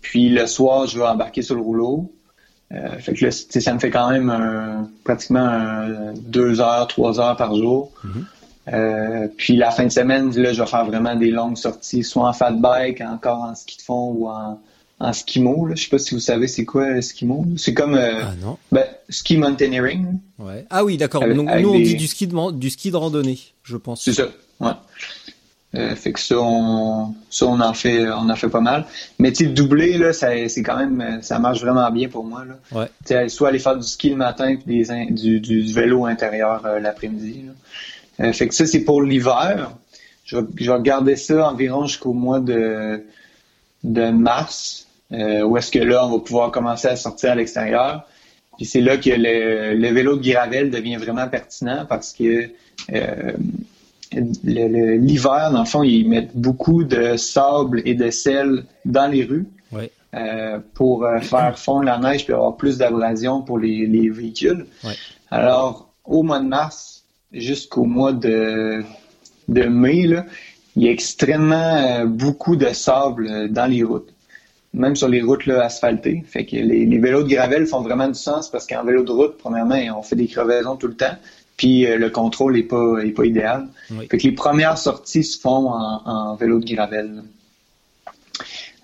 [0.00, 2.12] puis le soir, je vais embarquer sur le rouleau.
[2.72, 7.54] Euh, fait que là, ça me fait quand même pratiquement deux heures, trois heures par
[7.56, 7.90] jour.
[8.04, 8.26] Mhm.
[8.72, 12.28] Euh, puis la fin de semaine, là, je vais faire vraiment des longues sorties, soit
[12.28, 14.58] en fat bike, encore en ski de fond ou en,
[15.00, 15.66] en skimo.
[15.66, 15.74] Là.
[15.74, 17.44] Je sais pas si vous savez c'est quoi skimo.
[17.56, 18.56] C'est comme euh, ah, non.
[18.72, 20.18] Ben, ski mountaineering.
[20.38, 20.64] Ouais.
[20.70, 21.26] Ah oui, d'accord.
[21.26, 24.02] Nous, on dit du ski de du ski de randonnée, je pense.
[24.02, 24.28] C'est ça.
[24.60, 24.72] Ouais.
[25.76, 28.86] Euh, fait que ça, on, ça, on en fait, on en fait pas mal.
[29.18, 32.88] Mais tu doubler, là, c'est quand même, ça marche vraiment bien pour moi, là.
[33.10, 33.28] Ouais.
[33.28, 37.46] soit aller faire du ski le matin puis des, du, du, vélo intérieur euh, l'après-midi,
[38.20, 39.72] euh, fait que ça, c'est pour l'hiver.
[40.24, 43.04] Je, je vais regarder ça environ jusqu'au mois de,
[43.82, 48.06] de mars, où est-ce que là, on va pouvoir commencer à sortir à l'extérieur.
[48.56, 52.50] Puis c'est là que le, le, vélo de gravel devient vraiment pertinent parce que
[54.12, 59.46] l'hiver, dans le fond, ils mettent beaucoup de sable et de sel dans les rues
[60.14, 64.66] euh, pour euh, faire fondre la neige et avoir plus d'abrasion pour les, véhicules.
[65.30, 68.84] Alors, au mois de mars jusqu'au mois de,
[69.48, 70.06] de mai,
[70.76, 74.10] il y a extrêmement euh, beaucoup de sable dans les routes
[74.76, 76.24] même sur les routes asphaltées.
[76.26, 79.12] Fait que les, les, vélos de gravel font vraiment du sens parce qu'en vélo de
[79.12, 81.16] route, premièrement, on fait des crevaisons tout le temps
[81.56, 83.68] puis euh, le contrôle n'est pas, est pas idéal.
[84.10, 87.22] Fait que les premières sorties se font en, vélo de gravel.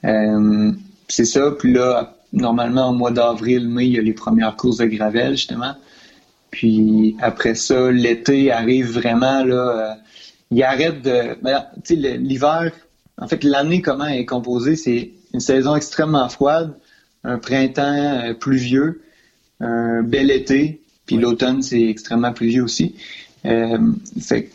[0.04, 0.72] Euh,
[1.08, 1.50] c'est ça.
[1.58, 5.32] Puis là, normalement, au mois d'avril, mai, il y a les premières courses de gravel,
[5.32, 5.74] justement.
[6.50, 9.94] Puis après ça, l'été arrive vraiment, là, euh,
[10.50, 11.36] il arrête de...
[11.42, 12.72] Ben, tu sais, l'hiver,
[13.18, 16.74] en fait, l'année, comment elle est composée, c'est une saison extrêmement froide,
[17.22, 19.02] un printemps pluvieux,
[19.60, 22.94] un bel été, puis l'automne, c'est extrêmement pluvieux aussi.
[23.44, 23.78] Euh,
[24.20, 24.48] fait,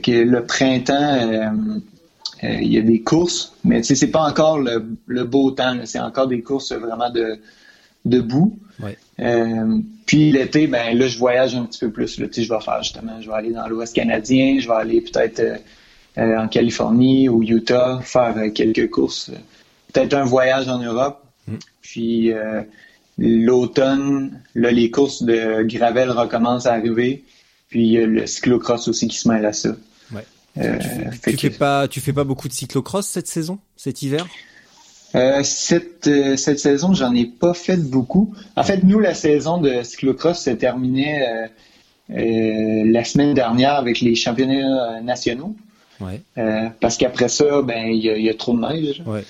[0.00, 1.46] que le printemps, euh,
[2.42, 5.76] euh, il y a des courses, mais c'est pas encore le, beau temps.
[5.84, 7.38] C'est encore des courses vraiment de,
[8.04, 8.58] de boue.
[10.06, 12.18] puis l'été, ben là, je voyage un petit peu plus.
[12.18, 12.26] Là.
[12.32, 15.60] Je vais faire justement, je vais aller dans l'Ouest canadien, je vais aller peut-être
[16.16, 19.30] en Californie ou Utah faire quelques courses.
[19.92, 21.22] Peut-être un voyage en Europe.
[21.46, 21.54] Mm.
[21.80, 22.32] Puis
[23.24, 27.22] L'automne, là, les courses de gravel recommencent à arriver.
[27.68, 29.76] Puis il y a le cyclocross aussi qui se mêle à ça.
[30.12, 30.26] Ouais.
[30.58, 30.76] Euh,
[31.22, 34.26] tu, fais pas, tu fais pas beaucoup de cyclocross cette saison, cet hiver?
[35.14, 38.34] Euh, cette, euh, cette saison, j'en ai pas fait beaucoup.
[38.56, 41.24] En fait, nous, la saison de cyclocross s'est terminée
[42.08, 45.54] la semaine dernière avec les championnats nationaux.
[46.00, 46.20] Ouais.
[46.80, 49.04] parce qu'après ça, ben il y, a trop de neige.
[49.06, 49.22] Ouais.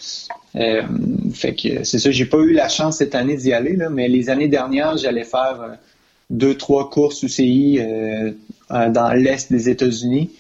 [0.56, 0.82] Euh,
[1.32, 4.08] fait que c'est ça, j'ai pas eu la chance cette année d'y aller, là, mais
[4.08, 5.74] les années dernières, j'allais faire euh,
[6.30, 8.32] deux, trois courses UCI euh,
[8.68, 10.30] dans l'Est des États-Unis.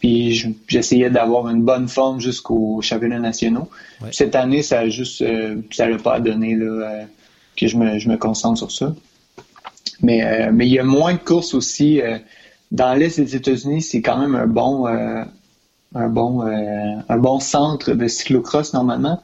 [0.00, 3.68] Puis j'essayais d'avoir une bonne forme jusqu'aux championnats nationaux.
[4.12, 5.24] Cette année, ça a juste
[5.72, 7.04] ça l'a pas donné là,
[7.56, 8.94] que je me, je me concentre sur ça.
[10.00, 12.00] Mais mais il y a moins de courses aussi.
[12.70, 18.06] dans l'Est des États-Unis, c'est quand même un bon un bon un bon centre de
[18.06, 19.20] cyclocross normalement.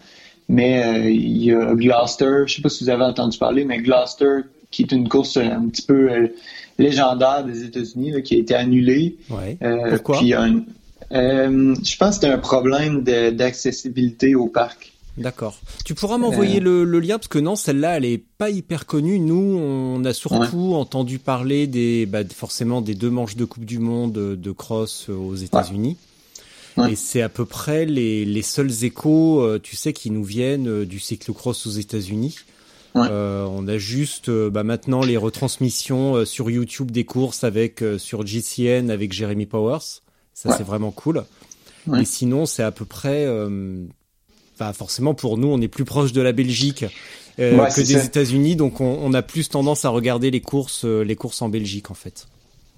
[0.49, 3.79] Mais euh, il y a Gloucester, je sais pas si vous avez entendu parler, mais
[3.79, 6.29] Gloucester, qui est une course euh, un petit peu euh,
[6.79, 9.17] légendaire des États-Unis, qui a été annulée.
[9.31, 9.57] Ouais.
[9.91, 10.19] Pourquoi?
[10.19, 14.93] Puis je pense que c'est un problème d'accessibilité au parc.
[15.17, 15.57] D'accord.
[15.85, 19.21] Tu pourras m'envoyer le, le, lien parce que non, celle-là, elle est pas hyper connue.
[19.21, 23.79] Nous, on a surtout entendu parler des, bah, forcément des deux manches de Coupe du
[23.79, 25.97] Monde de cross aux États-Unis.
[26.89, 30.69] Et c'est à peu près les, les seuls échos, euh, tu sais, qui nous viennent
[30.69, 32.37] euh, du cyclocross aux États-Unis.
[32.97, 38.25] Euh, on a juste euh, bah, maintenant les retransmissions sur YouTube des courses avec sur
[38.25, 40.03] GCN avec Jeremy Powers.
[40.33, 41.25] Ça c'est vraiment cool.
[41.87, 43.27] Mais sinon c'est à peu près
[44.57, 46.85] Enfin, forcément, pour nous, on est plus proche de la Belgique
[47.37, 51.43] que des États-Unis, donc on, on, a plus tendance à regarder les courses, les courses
[51.43, 52.29] en Belgique, en fait.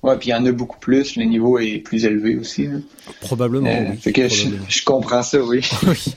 [0.02, 1.16] Ouais, puis il y en a beaucoup plus.
[1.16, 2.68] Le niveau est plus élevé aussi.
[3.20, 3.68] Probablement.
[3.68, 5.68] Euh, oui, que Je, comprends ça, oui.
[5.86, 6.14] oui.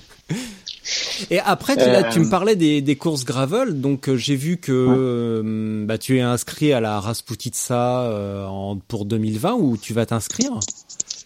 [1.30, 5.84] Et après, tu, là, tu me parlais des, des courses gravel, donc j'ai vu que
[5.86, 10.60] bah, tu es inscrit à la Rasputitsa en, pour 2020 où tu vas t'inscrire?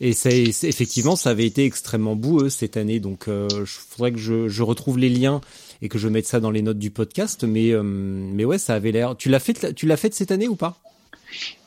[0.02, 3.00] Et c'est effectivement, ça avait été extrêmement boueux cette année.
[3.00, 5.42] Donc, euh, je faudrait que je, je, retrouve les liens
[5.82, 7.44] et que je mette ça dans les notes du podcast.
[7.44, 9.16] Mais, euh, mais ouais, ça avait l'air.
[9.18, 10.78] Tu l'as fait, tu l'as fait cette année ou pas?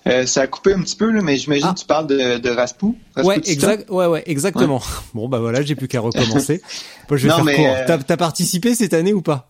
[0.07, 1.75] Euh, ça a coupé un petit peu, là, mais j'imagine ah.
[1.75, 2.97] que tu parles de, de Raspou.
[3.17, 4.81] Ouais, exact, ouais, ouais, exactement.
[5.15, 6.63] Bon, bah voilà, j'ai plus qu'à recommencer.
[7.11, 7.89] Je vais faire.
[7.91, 9.49] Euh, T'as as participé cette année ou pas?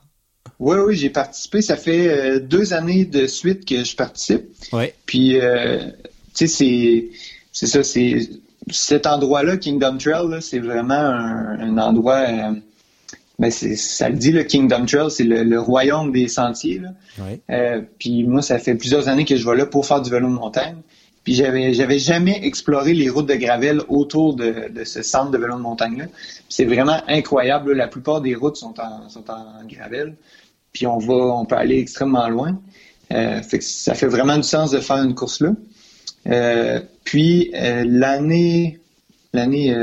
[0.59, 1.61] Oui, oui, j'ai participé.
[1.61, 4.45] Ça fait euh, deux années de suite que je participe.
[4.73, 4.95] Ouais.
[5.05, 5.39] Puis,
[6.35, 7.09] tu sais, c'est,
[7.53, 8.29] c'est ça, c'est
[8.71, 12.25] cet endroit-là, Kingdom Trail, c'est vraiment un, endroit.
[13.39, 16.81] Ben ça le dit, le Kingdom Trail, c'est le, royaume des sentiers.
[17.51, 20.29] Euh, puis moi, ça fait plusieurs années que je vais là pour faire du vélo
[20.29, 20.77] de montagne.
[21.23, 25.57] Puis j'avais j'avais jamais exploré les routes de gravel autour de, ce centre de vélo
[25.57, 26.05] de montagne là.
[26.49, 27.73] C'est vraiment incroyable.
[27.73, 30.15] La plupart des routes sont en sont en gravel.
[30.73, 32.59] Puis on va on peut aller extrêmement loin.
[33.13, 35.51] Euh, fait que ça fait vraiment du sens de faire une course là.
[36.29, 38.79] Euh, puis l'année,
[39.33, 39.77] l'année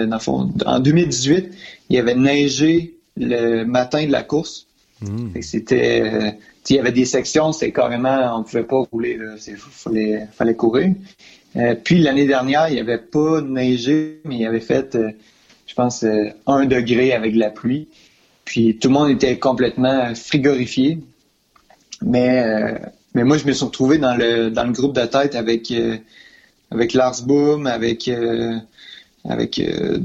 [0.65, 1.51] en 2018,
[1.89, 4.67] il y avait neigé le matin de la course.
[5.01, 5.41] Mmh.
[5.41, 6.37] C'était,
[6.69, 10.93] il y avait des sections, c'est carrément, on pouvait pas rouler, il fallait, fallait courir.
[11.83, 14.97] puis l'année dernière, il n'y avait pas neigé, mais il avait fait,
[15.67, 16.05] je pense,
[16.47, 17.89] un degré avec la pluie.
[18.45, 20.99] Puis tout le monde était complètement frigorifié.
[22.01, 22.79] Mais,
[23.13, 25.71] mais moi, je me suis retrouvé dans le, dans le groupe de tête avec
[26.73, 28.57] avec Lars Boom, avec euh,
[29.23, 29.99] avec euh,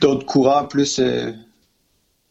[0.00, 1.32] d'autres coureurs plus euh,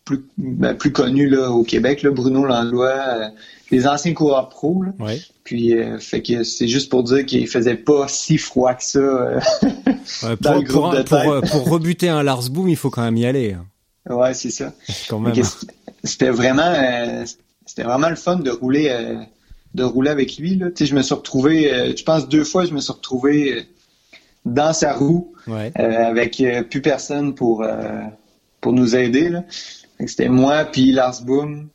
[0.06, 3.32] plus, ben, plus connus là, au Québec, là, Bruno Langlois,
[3.72, 4.84] les anciens coureurs pro.
[4.84, 4.92] Là.
[5.00, 5.22] Ouais.
[5.44, 9.40] Puis fait que c'est juste pour dire qu'il faisait pas si froid que ça ouais,
[10.42, 11.52] dans pour, le groupe pour, de tête.
[11.52, 13.54] Pour, rebuter un Lars Boom, il faut quand même y aller.
[13.54, 14.14] Hein.
[14.14, 14.74] Ouais, c'est ça.
[15.10, 15.34] Quand même.
[16.04, 17.26] C'était vraiment
[17.66, 19.18] c'était vraiment le fun de rouler
[19.74, 20.56] de rouler avec lui.
[20.56, 20.68] Là.
[20.78, 23.66] Je me suis retrouvé, je pense deux fois, je me suis retrouvé
[24.46, 28.02] dans sa roue euh, avec euh, plus personne pour euh,
[28.62, 29.44] pour nous aider là.
[30.08, 31.68] C'était moi puis Lars Boom.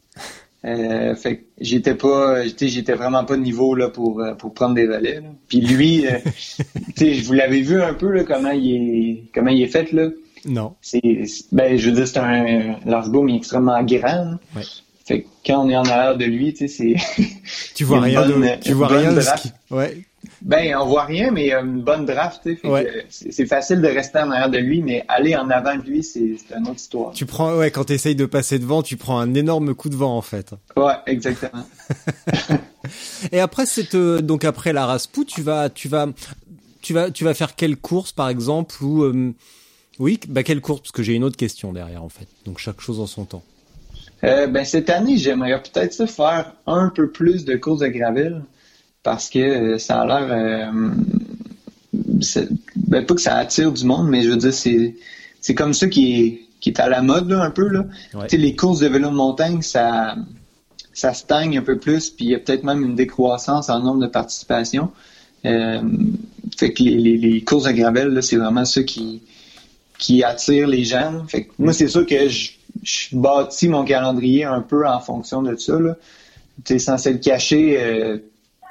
[0.63, 5.23] fait j'étais pas j'étais j'étais vraiment pas de niveau là pour pour prendre des valets.
[5.49, 6.05] Puis lui
[6.97, 9.93] tu sais vous l'avez vu un peu là comment il est comment il est fait
[9.93, 10.09] là.
[10.45, 10.75] Non.
[10.81, 14.39] C'est ben je veux dire c'est un Lars Boom est extrêmement grand.
[14.57, 14.63] Ouais.
[15.09, 17.25] Fait que quand on est en arrière de lui, tu sais, c'est.
[17.75, 19.23] Tu vois rien de, tu vois rien de
[19.71, 20.05] Ouais.
[20.43, 22.49] Ben, on voit rien, mais une bonne draft.
[23.09, 26.37] C'est facile de rester en arrière de lui, mais aller en avant de lui, c'est
[26.57, 27.13] une autre histoire.
[27.13, 29.97] Tu prends, ouais, quand tu essayes de passer devant, tu prends un énorme coup de
[29.97, 30.55] vent, en fait.
[30.77, 31.65] Ouais, exactement.
[33.33, 36.07] Et après, cette, euh, donc après la Raspou, tu vas, tu vas,
[36.81, 39.35] tu vas, tu vas faire quelle course, par exemple, ou, euh,
[39.99, 40.81] oui, bah, quelle course?
[40.81, 42.29] Parce que j'ai une autre question derrière, en fait.
[42.45, 43.43] Donc, chaque chose en son temps.
[44.25, 48.43] Euh, ben, cette année, j'aimerais peut-être faire un peu plus de courses de gravel
[49.03, 50.29] parce que euh, ça a l'air.
[50.31, 50.91] Euh,
[52.77, 54.97] ben, pas que ça attire du monde, mais je veux dire, c'est,
[55.41, 57.69] c'est comme ça qui est, qui est à la mode, là, un peu.
[57.69, 57.87] Là.
[58.33, 60.17] Les courses de vélo de montagne, ça,
[60.93, 64.01] ça stagne un peu plus, puis il y a peut-être même une décroissance en nombre
[64.01, 64.91] de participations.
[65.45, 65.81] Euh,
[66.57, 69.23] fait que les, les, courses de gravel, c'est vraiment ça qui,
[69.99, 71.25] qui attire les gens.
[71.29, 75.43] Fait que moi, c'est sûr que je, je bâtis mon calendrier un peu en fonction
[75.43, 75.79] de ça.
[75.79, 75.97] Là.
[76.79, 78.19] censé le cacher, euh,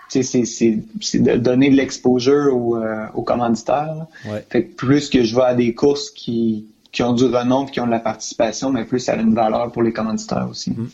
[0.10, 0.80] c'est
[1.20, 4.06] de donner de l'exposure aux, euh, aux commanditaires.
[4.50, 7.80] Fait que plus que je vais à des courses qui, qui ont du renom qui
[7.80, 10.72] ont de la participation, mais plus ça a une valeur pour les commanditaires aussi.
[10.72, 10.90] Mm.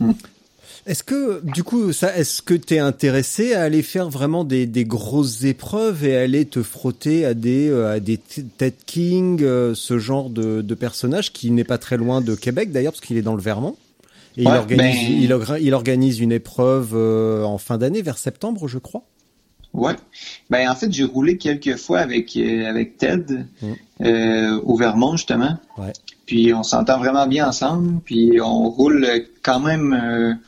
[0.00, 0.12] Mm.
[0.86, 4.66] Est-ce que, du coup, ça, est-ce que tu es intéressé à aller faire vraiment des,
[4.66, 9.74] des grosses épreuves et aller te frotter à des, euh, à des Ted King, euh,
[9.74, 13.16] ce genre de, de personnage qui n'est pas très loin de Québec d'ailleurs, parce qu'il
[13.16, 13.76] est dans le Vermont?
[14.36, 14.76] Et il, organise,
[15.38, 19.02] ben- il, organise une épreuve euh, en fin d'année, vers septembre, je crois.
[19.72, 19.94] Ouais.
[20.50, 23.44] Ben en fait, j'ai roulé quelques fois avec euh, avec Ted
[24.02, 25.58] euh, au Vermont justement.
[25.76, 25.92] Ouais.
[26.24, 28.00] Puis on s'entend vraiment bien ensemble.
[28.04, 29.06] Puis on roule
[29.42, 30.38] quand même.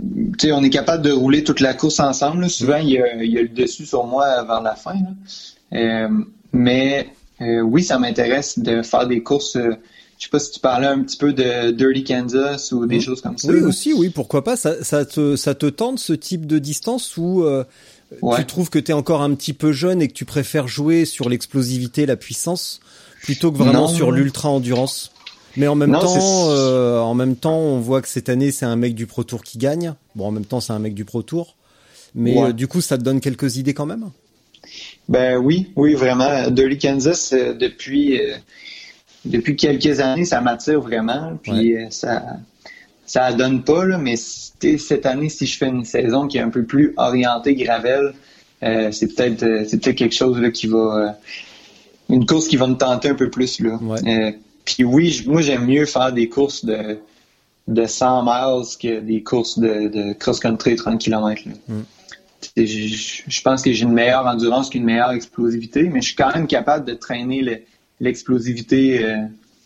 [0.00, 2.42] tu sais, on est capable de rouler toute la course ensemble.
[2.42, 2.48] là.
[2.48, 4.94] Souvent, il y, y a le dessus sur moi vers la fin.
[5.70, 6.08] là.
[6.52, 7.10] Mais
[7.40, 9.56] oui, ça m'intéresse de faire des courses.
[10.18, 13.20] Je sais pas si tu parlais un petit peu de Dirty Kansas ou des choses
[13.20, 13.48] comme ça.
[13.48, 14.56] Oui, aussi, oui, pourquoi pas.
[14.56, 17.64] Ça, ça, te, ça te tente ce type de distance où euh,
[18.22, 18.38] Ouais.
[18.38, 21.04] tu trouves que tu es encore un petit peu jeune et que tu préfères jouer
[21.04, 22.80] sur l'explosivité, la puissance,
[23.22, 23.88] plutôt que vraiment Non.
[23.94, 25.12] sur l'ultra endurance?
[25.56, 28.64] Mais en même Non, temps, euh, en même temps, on voit que cette année c'est
[28.64, 29.94] un mec du Pro Tour qui gagne.
[30.14, 31.54] Bon, en même temps, c'est un mec du Pro Tour.
[32.14, 32.48] Mais Ouais.
[32.48, 34.08] euh, du coup, ça te donne quelques idées quand même?
[35.08, 36.50] Ben oui, oui, vraiment.
[36.50, 38.36] Dirty Kansas, euh, depuis, euh,
[39.28, 41.38] depuis quelques années, ça m'attire vraiment.
[41.42, 42.22] Puis euh, ça
[43.06, 46.50] ça donne pas, là, mais cette année, si je fais une saison qui est un
[46.50, 48.12] peu plus orientée gravel,
[48.62, 51.16] euh, c'est peut-être euh, c'est peut-être quelque chose là, qui va.
[52.10, 53.60] une course qui va me tenter un peu plus.
[53.60, 53.78] Là.
[53.80, 53.98] Ouais.
[54.06, 54.32] Euh,
[54.64, 56.98] puis oui, moi j'aime mieux faire des courses de,
[57.68, 61.42] de 100 miles que des courses de, de cross-country 30 km.
[61.46, 61.52] Là.
[62.56, 66.16] Et Je, je pense que j'ai une meilleure endurance qu'une meilleure explosivité, mais je suis
[66.16, 67.60] quand même capable de traîner le-
[68.00, 69.16] l'explosivité euh,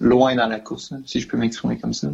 [0.00, 2.08] loin dans la course, là, si je peux m'exprimer comme ça.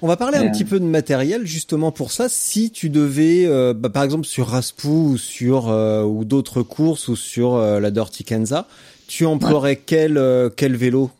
[0.00, 0.50] On va parler un Euh.
[0.50, 2.28] petit peu de matériel justement pour ça.
[2.28, 7.08] Si tu devais, euh, bah, par exemple sur Raspou ou sur euh, ou d'autres courses
[7.08, 8.64] ou sur la Dirty Kansas,
[9.08, 10.20] tu emploierais quel
[10.56, 11.10] quel vélo?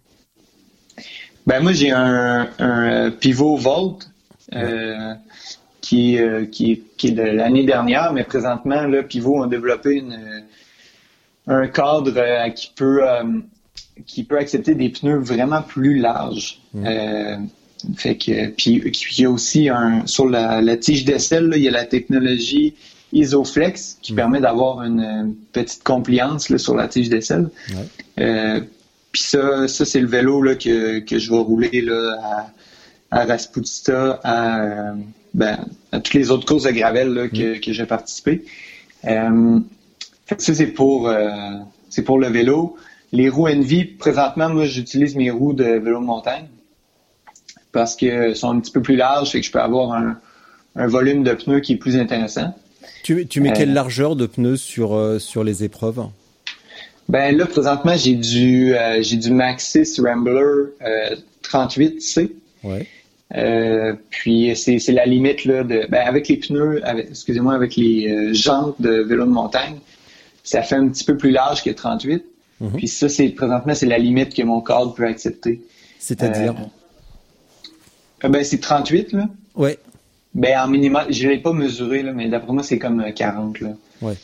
[1.46, 4.10] Ben moi j'ai un, un pivot Volt
[5.80, 6.18] qui,
[6.52, 10.44] qui, qui est de l'année dernière, mais présentement là, Pivot a développé une,
[11.46, 13.00] un cadre qui peut
[14.06, 16.60] qui peut accepter des pneus vraiment plus larges.
[16.76, 17.36] Euh,
[17.96, 21.62] fait que puis, il y a aussi un sur la, la tige d'aisselle, là, il
[21.62, 22.74] y a la technologie
[23.12, 27.48] Isoflex qui permet d'avoir une, petite compliance là, sur la tige d'aisselle.
[28.18, 28.60] Euh,
[29.12, 32.18] puis ça, ça c'est le vélo là, que, que je vais rouler là,
[33.10, 34.92] à, à Rasputista, à, euh,
[35.34, 35.58] ben,
[35.92, 38.44] à toutes les autres courses de gravel là, que, que j'ai participé.
[39.04, 39.60] Euh,
[40.26, 41.52] fait que ça, c'est pour, euh,
[41.88, 42.76] c'est pour le vélo.
[43.12, 46.46] Les roues Envy, présentement, moi, j'utilise mes roues de vélo de montagne
[47.72, 50.18] parce qu'elles sont un petit peu plus larges, fait que je peux avoir un,
[50.76, 52.54] un volume de pneus qui est plus intéressant.
[53.02, 53.54] Tu, tu mets Euh.
[53.54, 56.02] quelle largeur de pneus sur euh, sur les épreuves?
[57.08, 60.40] Ben là, présentement, j'ai du, euh, j'ai du Maxxis Rambler
[60.82, 62.30] euh, 38C.
[62.64, 62.86] Ouais.
[63.34, 68.34] Euh, puis c'est la limite là de ben, avec les pneus, excusez-moi, avec les euh,
[68.34, 69.76] jantes de vélo de montagne,
[70.44, 72.24] ça fait un petit peu plus large que 38.
[72.76, 75.62] Puis ça, c'est présentement c'est la limite que mon cadre peut accepter.
[75.98, 76.54] C'est-à-dire?
[78.24, 79.28] Euh, ben c'est 38 là.
[79.54, 79.78] Ouais.
[80.34, 83.60] Ben en minimal, je l'ai pas mesuré là, mais d'après moi c'est comme euh, 40
[83.60, 83.70] là.
[84.02, 84.14] Ouais.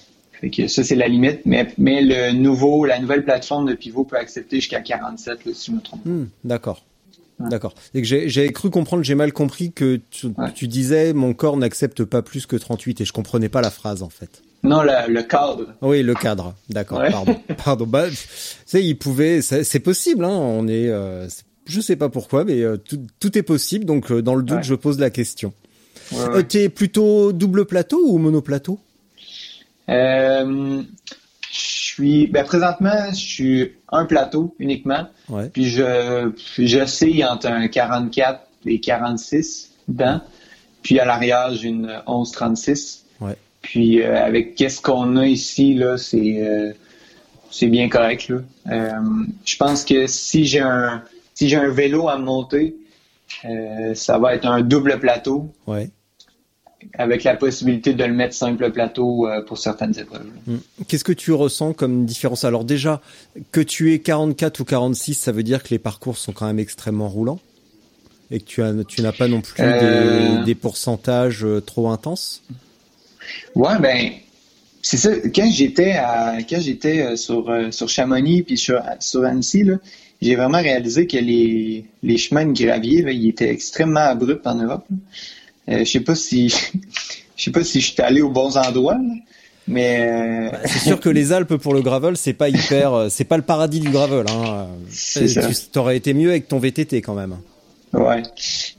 [0.40, 4.04] Fait que ça c'est la limite, mais mais le nouveau, la nouvelle plateforme de pivot
[4.04, 6.04] peut accepter jusqu'à 47 là, si je me trompe.
[6.04, 6.84] Hmm, D'accord.
[7.40, 7.74] D'accord.
[7.94, 10.52] Et que j'ai j'ai cru comprendre, j'ai mal compris que tu, Ouais.
[10.54, 14.02] tu disais mon corps n'accepte pas plus que 38 et je comprenais pas la phrase
[14.02, 14.42] en fait.
[14.64, 15.66] Non, le, le cadre.
[15.82, 16.54] Oui, le cadre.
[16.70, 16.98] D'accord.
[16.98, 17.10] Ouais.
[17.10, 17.40] Pardon.
[17.64, 17.86] Pardon.
[17.86, 18.16] Bah, tu
[18.66, 19.40] sais, il pouvait.
[19.42, 20.24] C'est possible.
[20.24, 20.30] Hein.
[20.30, 20.88] On est.
[20.88, 21.28] Euh,
[21.66, 23.84] je sais pas pourquoi, mais euh, tout, tout est possible.
[23.84, 24.62] Donc, euh, dans le doute, Ouais.
[24.62, 25.52] je pose la question.
[26.12, 26.44] Ouais, ouais.
[26.44, 28.78] T'es plutôt double plateau ou monoplateau?
[29.86, 30.82] Je
[31.50, 35.06] suis, ben présentement, je suis un plateau uniquement.
[35.52, 40.20] Puis je, j'oscille entre un 44 et 46 dedans.
[40.82, 43.03] Puis à l'arrière, j'ai une 1136.
[43.03, 43.03] Ouais.
[43.64, 46.72] Puis euh, avec qu'est-ce qu'on a ici là, c'est euh,
[47.50, 48.40] c'est bien correct là.
[48.70, 48.90] Euh,
[49.44, 51.02] je pense que si j'ai un
[51.34, 52.76] si j'ai un vélo à monter,
[53.94, 55.88] ça va être un double plateau Ouais.
[56.98, 60.26] avec la possibilité de le mettre simple plateau pour certaines épreuves.
[60.46, 60.52] là.
[60.54, 60.84] Hmm.
[60.86, 62.44] Qu'est-ce que tu ressens comme différence?
[62.44, 63.00] Alors déjà,
[63.50, 66.58] que tu es 44 ou 46, ça veut dire que les parcours sont quand même
[66.60, 67.40] extrêmement roulants
[68.30, 72.42] et que tu as, tu n'as pas non plus des, des pourcentages trop intenses?
[73.54, 74.10] Ouais, ben
[74.82, 75.10] c'est ça.
[75.34, 79.74] Quand j'étais à quand j'étais euh, sur euh, sur Chamonix puis sur sur Annecy là,
[80.20, 84.56] j'ai vraiment réalisé que les les chemins de gravier là, ils étaient extrêmement abrupts en
[84.56, 84.86] Europe.
[85.68, 86.48] Euh, je sais pas si
[87.36, 89.14] je sais pas si je suis allé aux bons endroits, là,
[89.66, 93.08] mais euh, Bah, C'est sûr que les Alpes pour le gravel, c'est pas hyper, euh,
[93.08, 94.26] c'est pas le paradis du gravel.
[94.28, 94.66] Hein.
[94.90, 95.48] C'est ça.
[95.48, 97.36] Tu t'aurais été mieux avec ton VTT quand même.
[97.94, 98.22] Ouais.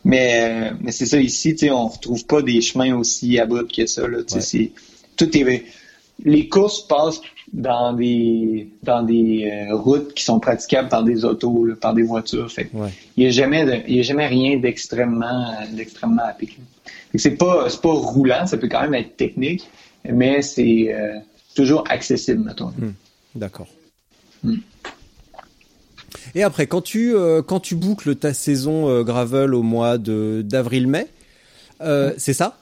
[0.04, 3.76] Mais euh, mais c'est ça ici, tu sais, on retrouve pas des chemins aussi abrupts
[3.76, 4.20] que ça là.
[4.20, 4.42] Ouais.
[4.42, 4.72] c'est
[5.18, 5.64] tout est
[6.24, 11.66] les courses passent dans des dans des euh, routes qui sont praticables par des autos,
[11.66, 12.52] là, par des voitures.
[12.52, 12.90] Fait Ouais.
[13.18, 16.58] il y a jamais de- il y a jamais rien d'extrêmement d'extrêmement à pic.
[17.16, 19.64] C'est pas c'est pas roulant, ça peut quand même être technique,
[20.10, 21.20] mais c'est euh,
[21.56, 22.68] toujours accessible, mettons.
[22.78, 22.94] Hmm.
[23.36, 23.68] D'accord.
[24.44, 24.56] Hmm.
[26.34, 30.42] Et après, quand tu euh, quand tu boucles ta saison euh, gravel au mois de
[30.44, 31.08] d'avril-mai,
[32.18, 32.58] c'est ça?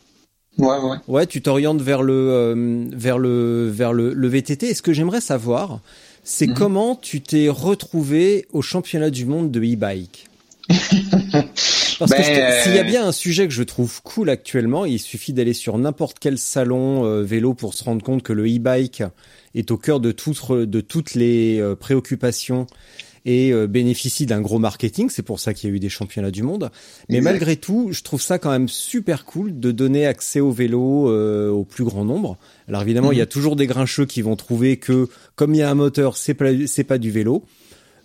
[0.58, 0.98] Ouais, ouais.
[1.08, 4.70] Ouais, tu t'orientes vers le vers le vers le, le VTT.
[4.70, 5.80] Et ce que j'aimerais savoir,
[6.24, 6.54] c'est mhm.
[6.54, 10.28] comment tu t'es retrouvé au championnat du monde de e-bike?
[12.00, 15.00] Parce que ben, s'il y a bien un sujet que je trouve cool actuellement, il
[15.00, 19.04] suffit d'aller sur n'importe quel salon euh, vélo pour se rendre compte que le e-bike
[19.56, 22.68] est au cœur de, de toutes les euh, préoccupations
[23.26, 25.10] et euh, bénéficie d'un gros marketing.
[25.10, 26.72] C'est pour ça qu'il y a eu des championnats du monde.
[27.10, 31.10] Mais malgré tout, je trouve ça quand même super cool de donner accès au vélo
[31.50, 32.38] au plus grand nombre.
[32.68, 33.30] Alors évidemment, il y a mhm.
[33.30, 36.50] toujours des grincheux qui vont trouver que comme il y a un moteur, c'est pas
[36.68, 37.44] c'est pas du vélo.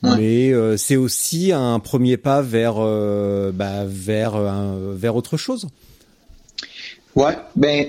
[0.03, 4.41] Mais euh, c'est aussi un premier pas vers euh, bah, vers
[4.95, 5.67] vers autre chose.
[7.17, 7.89] Ouais, ben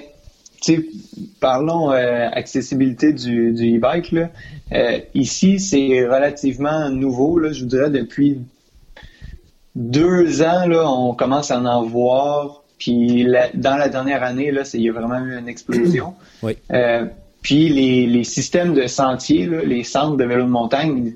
[1.39, 4.29] parlons euh, accessibilité du, du e-bike là.
[5.13, 8.39] ici, c'est relativement nouveau là, je vous dirais depuis
[9.75, 12.63] deux ans là, on commence à en voir.
[12.77, 16.13] Puis dans la dernière année là, il y a vraiment eu une explosion.
[16.43, 16.57] oui.
[17.41, 21.13] puis les, les systèmes de sentiers, là, les centres de vélo de montagne,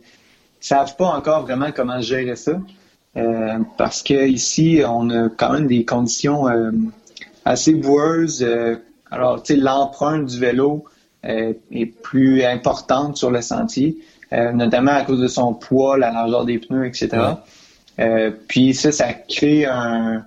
[0.63, 2.53] savent pas encore vraiment comment gérer ça.
[3.15, 6.71] Euh, parce que ici, on a quand même des conditions euh,
[7.45, 8.45] assez boueuses.
[9.13, 10.85] Euh, alors, tu sais, l'empreinte du vélo
[11.25, 13.95] est plus importante sur le sentier,
[14.29, 17.09] notamment à cause de son poids, la largeur des pneus, etc.
[18.49, 20.25] puis ça, ça crée un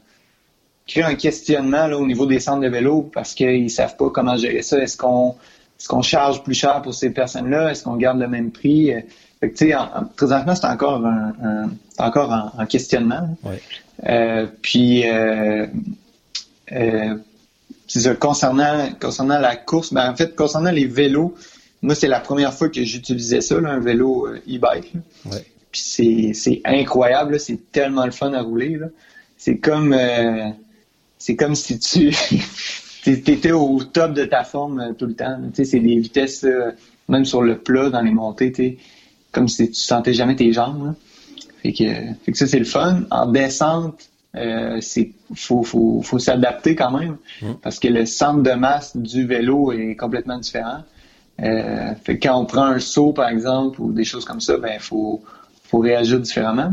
[0.87, 4.39] crée un questionnement là, au niveau des centres de vélo parce qu'ils savent pas comment
[4.39, 4.79] gérer ça.
[4.79, 5.35] Est-ce qu'on
[5.79, 7.73] est-ce qu'on charge plus cher pour ces personnes-là?
[7.73, 8.95] Est-ce qu'on garde le même prix?
[9.41, 9.75] Fait que, tu sais,
[10.17, 11.69] présentement, c'est encore un,
[11.99, 13.37] encore en, questionnement.
[14.07, 15.67] Euh, puis, euh,
[16.73, 17.17] euh,
[18.21, 21.35] concernant, concernant la course, ben, en fait, concernant les vélos,
[21.83, 24.93] moi, c'est la première fois que j'utilisais ça, un vélo e-bike.
[25.71, 28.79] Puis c'est incroyable, c'est tellement le fun à rouler.
[29.37, 29.95] C'est comme,
[31.19, 32.11] c'est comme si tu
[33.07, 35.39] étais au top de ta forme tout le temps.
[35.49, 36.47] Tu sais, c'est des vitesses,
[37.09, 38.79] même sur le plat, dans les montées, tu
[39.37, 40.95] comme si tu sentais jamais tes jambes.
[41.63, 41.85] Fait que,
[42.25, 43.03] fait que ça, c'est le fun.
[43.11, 47.55] En descente, euh, c'est faut, faut, faut s'adapter quand même mm.
[47.63, 50.83] parce que le centre de masse du vélo est complètement différent.
[51.43, 54.57] Euh, fait que quand on prend un saut, par exemple, ou des choses comme ça,
[54.57, 55.23] ben faut,
[55.65, 56.73] faut réagir différemment.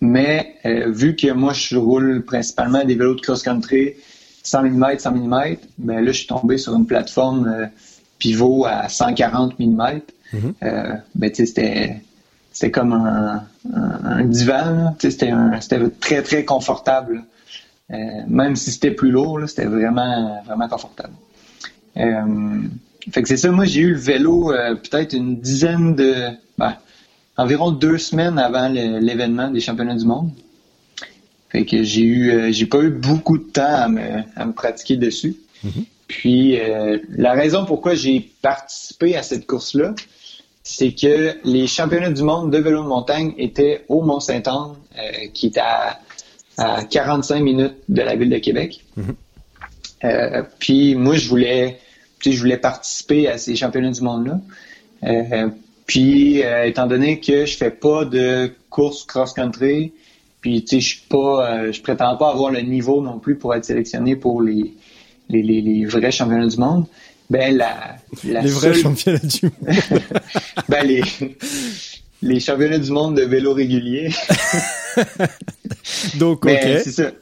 [0.00, 3.94] Mais euh, vu que moi, je roule principalement des vélos de cross-country
[4.42, 7.66] 100 mm, 100 mm, ben là, je suis tombé sur une plateforme euh,
[8.18, 10.00] pivot à 140 mm.
[11.14, 12.02] Ben, c'était
[12.60, 13.42] c'était comme un,
[13.72, 14.94] un, divan.
[14.98, 15.32] C'était
[15.98, 17.24] très, très confortable.
[17.90, 17.96] Euh,
[18.28, 21.14] même si c'était plus lourd, c'était vraiment, vraiment confortable.
[21.96, 22.60] Euh,
[23.12, 24.52] fait que c'est ça, moi j'ai eu le vélo
[24.82, 26.14] peut-être une dizaine de.
[26.58, 26.76] Ben,
[27.38, 30.30] environ deux semaines avant l'événement des championnats du monde.
[31.48, 34.98] Fait que j'ai eu j'ai pas eu beaucoup de temps à me, à me pratiquer
[34.98, 35.34] dessus.
[35.64, 35.84] Mm-hmm.
[36.08, 36.58] Puis
[37.16, 39.94] la raison pourquoi j'ai participé à cette course-là,
[40.72, 45.46] c'est que les championnats du monde de vélo de montagne étaient au Mont-Saint-Anne, euh, qui
[45.46, 45.98] est à,
[46.90, 48.84] 45 minutes de la ville de Québec.
[48.96, 49.16] Mhm.
[50.04, 51.78] Euh, puis moi, je voulais,
[52.24, 54.40] je voulais participer à ces championnats du monde-là.
[55.04, 55.48] Euh,
[55.86, 59.92] puis étant donné que je fais pas de course cross-country,
[60.40, 63.54] puis tu sais, je suis pas, je prétends pas avoir le niveau non plus pour
[63.54, 64.74] être sélectionné pour les,
[65.30, 66.86] les, les vrais championnats du monde.
[67.30, 69.52] Ben, la, la les vrais championnats du monde.
[70.68, 71.02] ben, les,
[72.22, 74.10] les championnats du monde de vélo régulier.
[76.18, 76.82] Donc, ben, ok.
[76.82, 77.12] C'est ça.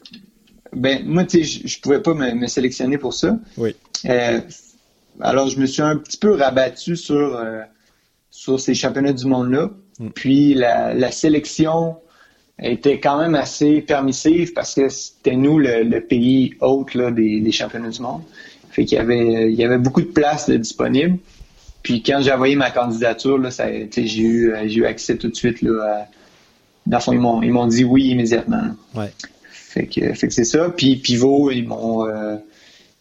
[0.73, 3.39] Ben, moi, tu sais, je pouvais pas me, sélectionner pour ça.
[3.59, 3.77] Oui.
[4.07, 4.41] Euh,
[5.21, 7.61] alors, je me suis un petit peu rabattu sur, euh,
[8.31, 9.71] sur ces championnats du monde-là.
[9.99, 10.09] Mm.
[10.11, 11.97] Puis, la, la sélection
[12.61, 17.53] était quand même assez permissive parce que c'était nous le, pays hôte là, des, des
[17.53, 18.23] championnats du monde.
[18.79, 21.19] Fait qu'il y avait, il y avait beaucoup de places disponibles.
[21.83, 25.63] Puis quand j'ai envoyé ma candidature, là, j'ai eu, j'ai eu accès tout de suite.
[25.63, 26.07] Là,
[26.87, 28.77] dans le fond, ils m'ont, ils m'ont dit oui immédiatement.
[28.95, 29.11] Ouais.
[29.51, 30.71] Fait que, fait que c'est ça.
[30.71, 32.37] Puis Pivot, ils m'ont, euh,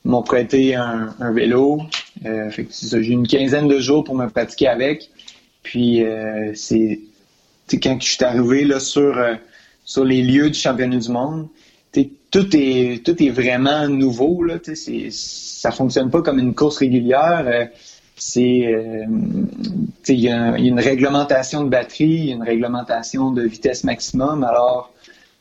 [0.03, 1.79] m'ont prêté un, vélo.
[2.25, 2.99] Euh, fait que c'est ça.
[2.99, 5.11] J'ai eu une quinzaine de jours pour me pratiquer avec.
[5.61, 7.01] Puis euh, c'est
[7.71, 9.15] quand je suis arrivé là, sur,
[9.85, 11.49] sur les lieux du championnat du monde,
[12.31, 14.55] tout est tout est vraiment nouveau là.
[14.63, 17.43] C'est, ça fonctionne pas comme une course régulière.
[17.45, 17.65] Euh,
[18.15, 19.05] c'est euh,
[20.07, 24.43] il y, a une réglementation de batterie, une réglementation de vitesse maximum.
[24.43, 24.91] Alors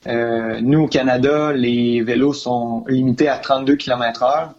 [0.07, 4.51] euh, nous au Canada, les vélos sont limités à 32 km/h.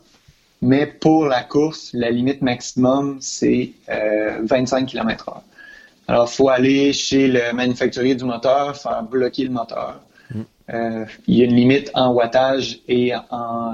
[0.61, 5.33] mais pour la course, la limite maximum, c'est 25 km h
[6.07, 10.01] Alors, faut aller chez le manufacturier du moteur, faire bloquer le moteur.
[10.73, 13.73] Euh, il y a une limite en wattage et en,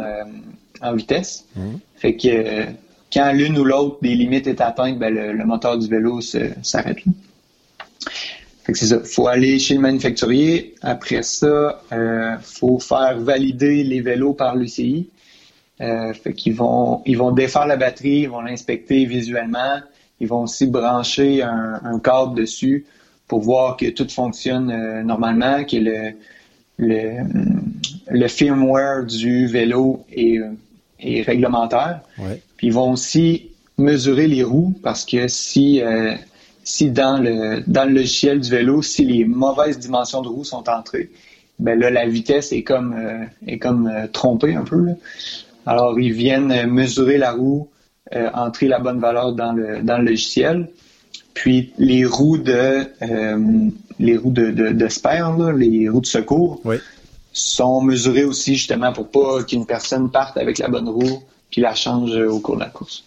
[0.81, 1.45] en vitesse.
[1.55, 1.75] Mm.
[1.95, 2.65] Fait que
[3.13, 6.97] quand l'une ou l'autre des limites est atteinte, ben, le, moteur du vélo s'arrête.
[8.63, 8.99] Fait que c'est ça.
[9.03, 10.73] Faut aller chez le manufacturier.
[10.81, 15.09] Après ça, euh, faut faire valider les vélos par l'UCI.
[15.81, 19.79] Euh, fait qu'ils vont, ils vont défaire la batterie, ils vont l'inspecter visuellement.
[20.19, 22.85] Ils vont aussi brancher un, un, câble dessus
[23.27, 26.13] pour voir que tout fonctionne euh, normalement, que le,
[26.77, 27.23] le,
[28.09, 30.39] le firmware du vélo est,
[30.99, 32.01] est réglementaire.
[32.17, 32.41] Ouais.
[32.57, 36.13] Puis ils vont aussi mesurer les roues parce que si euh,
[36.63, 40.69] si dans le dans le logiciel du vélo, si les mauvaises dimensions de roues sont
[40.69, 41.09] entrées,
[41.59, 44.79] ben là la vitesse est comme euh, est comme euh, trompée un peu.
[44.79, 44.93] Là.
[45.65, 47.69] Alors ils viennent mesurer la roue,
[48.33, 50.67] entrer la bonne valeur dans le dans le logiciel.
[51.33, 52.87] Puis les roues de
[53.99, 56.77] les roues de, de, de spare, là, les roues de secours, oui.
[57.31, 61.75] sont mesurées aussi justement pour pas qu'une personne parte avec la bonne roue puis la
[61.75, 63.03] change au cours de la course.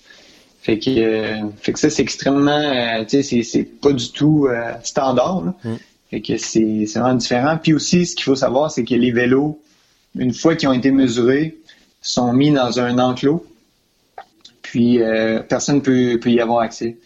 [0.66, 4.48] Fait que, euh, fait que ça, c'est extrêmement, euh, tu sais, c'est pas du tout
[4.48, 5.44] euh, standard.
[5.44, 5.54] Là.
[5.62, 5.76] Mm.
[6.10, 7.56] Fait que c'est vraiment différent.
[7.62, 9.60] Puis aussi, ce qu'il faut savoir, c'est que les vélos,
[10.16, 11.56] une fois qu'ils ont été mesurés,
[12.02, 13.46] sont mis dans un enclos.
[14.60, 14.98] Puis
[15.48, 16.96] personne peut, peut y avoir accès.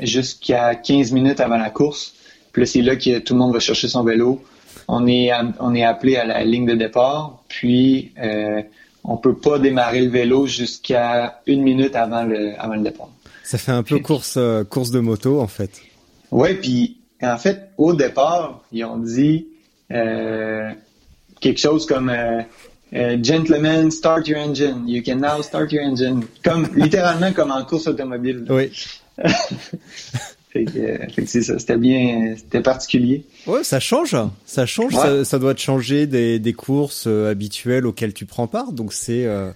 [0.00, 2.14] Jusqu'à 15 minutes avant la course.
[2.52, 4.42] Puis là, c'est là que tout le monde va chercher son vélo.
[4.88, 7.42] On est, on est appelé à la ligne de départ.
[7.48, 8.12] Puis
[9.04, 13.10] on peut pas démarrer le vélo jusqu'à une minute avant le, avant le départ.
[13.44, 15.70] Ça fait un peu course, euh, course de moto, en fait.
[16.30, 19.48] Ouais, puis en fait, au départ, ils ont dit
[19.90, 20.70] euh,
[21.40, 22.42] quelque chose comme euh,
[22.94, 24.84] euh, Gentlemen, start your engine.
[24.86, 26.24] You can now start your engine.
[26.44, 28.46] Comme littéralement comme en course automobile.
[28.48, 28.70] Oui.
[30.52, 33.24] Fait que, c'est ça, c'était bien, c'était particulier.
[33.46, 34.92] Ouais, ça change, ça change,
[35.24, 38.72] ça, doit te changer des, des courses euh, habituelles auxquelles tu prends part.
[38.72, 39.50] Donc c'est euh,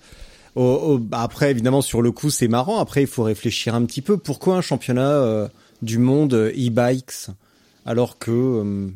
[1.12, 2.78] après évidemment sur le coup c'est marrant.
[2.80, 4.16] Après il faut réfléchir un petit peu.
[4.16, 5.48] Pourquoi un championnat euh,
[5.82, 7.28] du monde e-bikes
[7.84, 8.88] alors que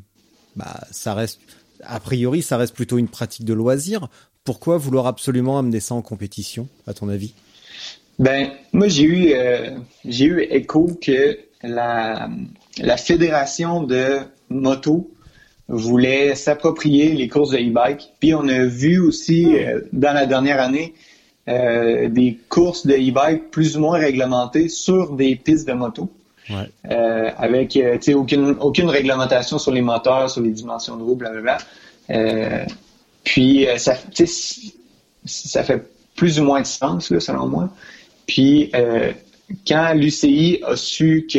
[0.57, 1.39] bah ça reste
[1.85, 4.09] a priori ça reste plutôt une pratique de loisir?
[4.45, 7.35] Pourquoi vouloir absolument amener ça en compétition à ton avis?
[8.19, 9.35] Ben moi j'ai eu
[10.05, 12.29] j'ai eu écho que la,
[12.79, 15.11] la fédération de moto
[15.71, 18.13] voulait s'approprier les courses de e-bike.
[18.19, 20.95] Puis on a vu aussi euh, dans la dernière année
[21.49, 26.11] euh, des courses de e-bike plus ou moins réglementées sur des pistes de moto.
[26.51, 26.69] Ouais.
[26.91, 27.79] Euh, avec
[28.15, 31.59] aucune, aucune réglementation sur les moteurs, sur les dimensions de roue, blablabla.
[32.11, 32.65] Euh,
[33.23, 33.95] puis ça,
[35.25, 35.83] ça fait
[36.17, 37.69] plus ou moins de sens, là, selon moi.
[38.31, 38.71] Puis
[39.67, 41.39] quand l'UCI a su que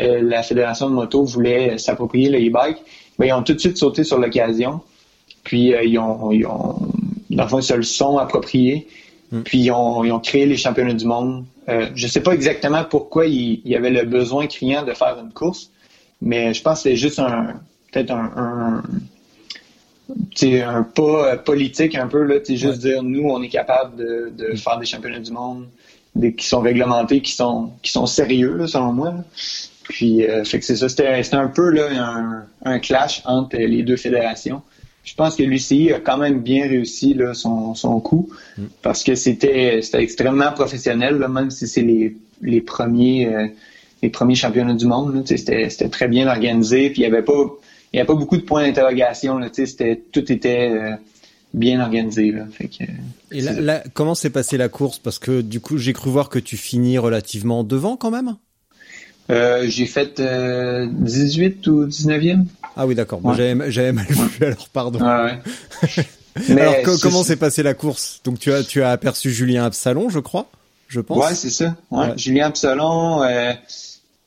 [0.00, 2.78] euh, la Fédération de moto voulait s'approprier le e-bike,
[3.18, 4.80] ben, ils ont tout de suite sauté sur l'occasion.
[5.44, 6.88] Puis euh, ils, ont, ils ont,
[7.30, 8.88] dans le fond, ils se le sont appropriés.
[9.30, 9.42] Hmm.
[9.42, 11.44] Puis ils ont, ils ont, créé les championnats du monde.
[11.68, 15.18] Euh, je ne sais pas exactement pourquoi il, y avait le besoin criant de faire
[15.22, 15.70] une course,
[16.22, 17.60] mais je pense que c'est juste un
[17.92, 18.82] peut-être un, un,
[20.42, 24.56] un pas politique un peu là, juste dire nous on est capable de, de hmm.
[24.56, 25.66] faire des championnats du monde
[26.14, 29.14] des, qui sont réglementés, qui sont qui sont sérieux là, selon moi.
[29.84, 33.56] Puis euh, fait que c'est ça, c'était, c'était un peu là un, un, clash entre
[33.56, 34.62] les deux fédérations.
[35.04, 38.62] Je pense que l'UCI a quand même bien réussi là, son, son coup mm.
[38.82, 43.46] parce que c'était c'était extrêmement professionnel, là, même si c'est les, les premiers euh,
[44.02, 45.14] les premiers championnats du monde.
[45.14, 47.44] Là, c'était, c'était très bien organisé, puis il y avait pas
[47.92, 49.38] il avait pas beaucoup de points d'interrogation.
[49.38, 50.96] Là, c'était tout était euh,
[51.54, 52.32] bien organisé.
[52.32, 52.46] Là.
[52.52, 52.84] Fait que,
[53.30, 54.98] Et là, comment s'est passée la course?
[54.98, 58.36] Parce que du coup, j'ai cru voir que tu finis relativement devant quand même?
[59.30, 62.44] Euh, j'ai fait euh, 18 ou 19e.
[62.76, 63.20] Ah oui, d'accord.
[63.34, 65.00] J'avais, j'avais mal vu, alors pardon.
[65.00, 65.38] Ouais,
[66.48, 68.20] Mais alors, comment s'est passée la course?
[68.24, 70.50] Donc, tu as, tu as aperçu Julien Absalon, je crois,
[70.88, 71.24] je pense.
[71.24, 71.76] Ouais, c'est ça.
[72.16, 73.52] Julien Absalon, euh,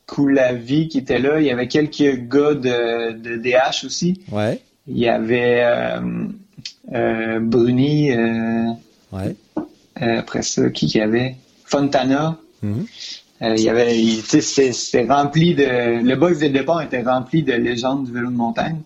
[0.06, 1.38] Koulavi qui était là.
[1.38, 4.22] Il y avait quelques gars de, de DH aussi.
[4.32, 4.62] Ouais.
[4.86, 5.62] Il y avait
[6.92, 8.12] euh, Bruni.
[8.12, 8.70] Euh,
[9.12, 9.36] ouais.
[10.02, 11.36] Euh, après ça, qui qu'il y avait?
[11.64, 12.38] Fontana.
[12.64, 13.56] Mm-hmm.
[13.56, 13.94] il y avait,
[14.40, 18.80] c'était rempli de, le box de départ était rempli de légendes du vélo de montagne.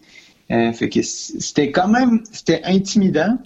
[0.48, 3.38] fait que c'était quand même, c'était intimidant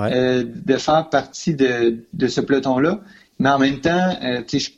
[0.00, 0.44] ouais.
[0.44, 3.00] de faire partie de, de ce peloton-là,
[3.38, 4.16] mais en même temps,
[4.48, 4.72] tu sais,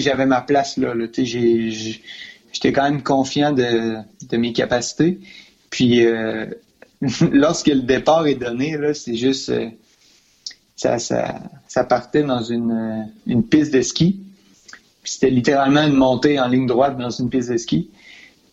[0.00, 0.94] j'avais ma place là.
[0.94, 3.98] là j'étais quand même confiant de,
[4.28, 5.20] de mes capacités.
[5.70, 6.04] Puis
[7.32, 9.50] lorsque le départ est donné, c'est juste.
[9.50, 9.68] Euh,
[10.76, 14.20] ça, ça, ça partait dans une, une piste de ski.
[15.04, 17.90] C'était littéralement une montée en ligne droite dans une piste de ski.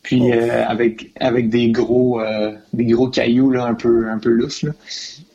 [0.04, 0.32] Puis Oh.
[0.34, 4.47] euh, avec avec des gros euh, des gros cailloux là un peu un peu là.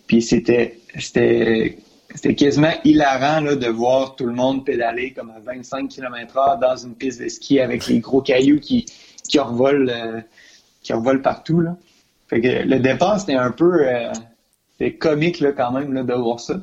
[0.07, 1.79] Puis c'était c'était
[2.15, 6.77] c'était quasiment hilarant là, de voir tout le monde pédaler comme à 25 km/h dans
[6.77, 8.87] une piste de ski avec les gros cailloux qui
[9.29, 10.21] qui revolent euh,
[10.83, 11.77] qui revolent partout là.
[12.29, 14.13] Fait que le départ c'était un peu euh,
[14.99, 16.61] comique là quand même là, de voir ça.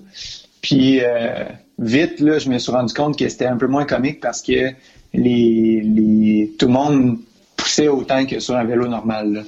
[0.61, 1.45] Puis euh,
[1.79, 4.71] vite là, je me suis rendu compte que c'était un peu moins comique parce que
[5.13, 7.17] les, les tout le monde
[7.55, 9.33] poussait autant que sur un vélo normal.
[9.33, 9.41] Là.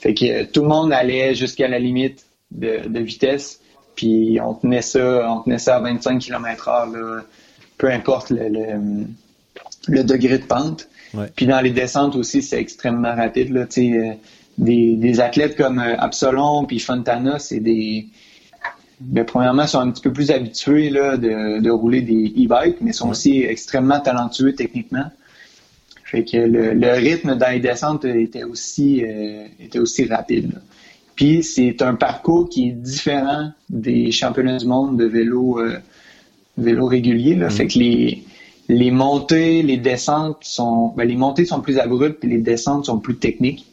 [0.00, 3.60] Fait que tout le monde allait jusqu'à la limite de, de vitesse,
[3.94, 7.22] puis on tenait ça, on tenait ça à 25 km/h, là,
[7.76, 9.06] peu importe le, le,
[9.88, 10.88] le degré de pente.
[11.14, 11.26] Ouais.
[11.34, 13.50] Puis dans les descentes aussi, c'est extrêmement rapide.
[13.50, 14.12] Là, euh,
[14.58, 18.08] des, des athlètes comme euh, Absalon puis Fontana, c'est des
[19.00, 22.92] ben, premièrement, sont un petit peu plus habitués là, de, de rouler des e-bikes, mais
[22.92, 25.04] sont aussi extrêmement talentueux techniquement.
[26.04, 30.52] Fait que le, le rythme dans les descentes était aussi, euh, était aussi rapide.
[30.52, 30.58] là.
[31.14, 35.78] Puis c'est un parcours qui est différent des championnats du monde de vélo, euh,
[36.56, 37.34] vélo régulier.
[37.34, 37.50] Là.
[37.50, 38.22] Fait que les,
[38.68, 40.92] les montées, les descentes sont.
[40.96, 43.66] Ben, les montées sont plus abruptes et les descentes sont plus techniques.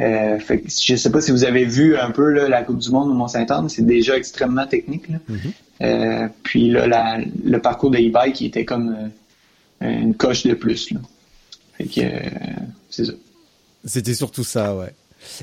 [0.00, 2.78] Euh, fait que je sais pas si vous avez vu un peu là, la Coupe
[2.78, 5.08] du Monde au Mont-Saint-Anne, c'est déjà extrêmement technique.
[5.08, 5.18] là.
[5.82, 8.96] Euh, puis là, la- le parcours de e-bike il était comme
[9.82, 10.90] euh, une coche de plus.
[10.92, 11.00] Là.
[11.76, 12.20] Fait que euh,
[12.90, 13.12] c'est ça.
[13.84, 14.92] C'était surtout ça, ouais.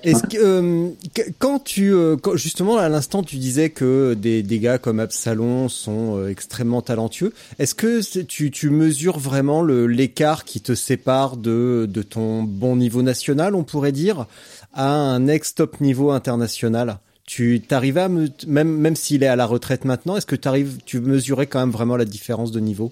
[0.03, 4.41] Est-ce que euh, que- quand tu euh, quand- justement à l'instant tu disais que des,
[4.43, 10.45] des gars comme Absalon sont euh, extrêmement talentueux, est-ce que tu, tu mesures vraiment l'écart
[10.45, 14.25] qui te sépare de de ton bon niveau national, on pourrait dire,
[14.73, 16.97] à un ex top niveau international?
[17.25, 20.47] Tu t'arrives à me, même même s'il est à la retraite maintenant, est-ce que tu
[20.47, 22.91] arrives tu mesurais quand même vraiment la différence de niveau?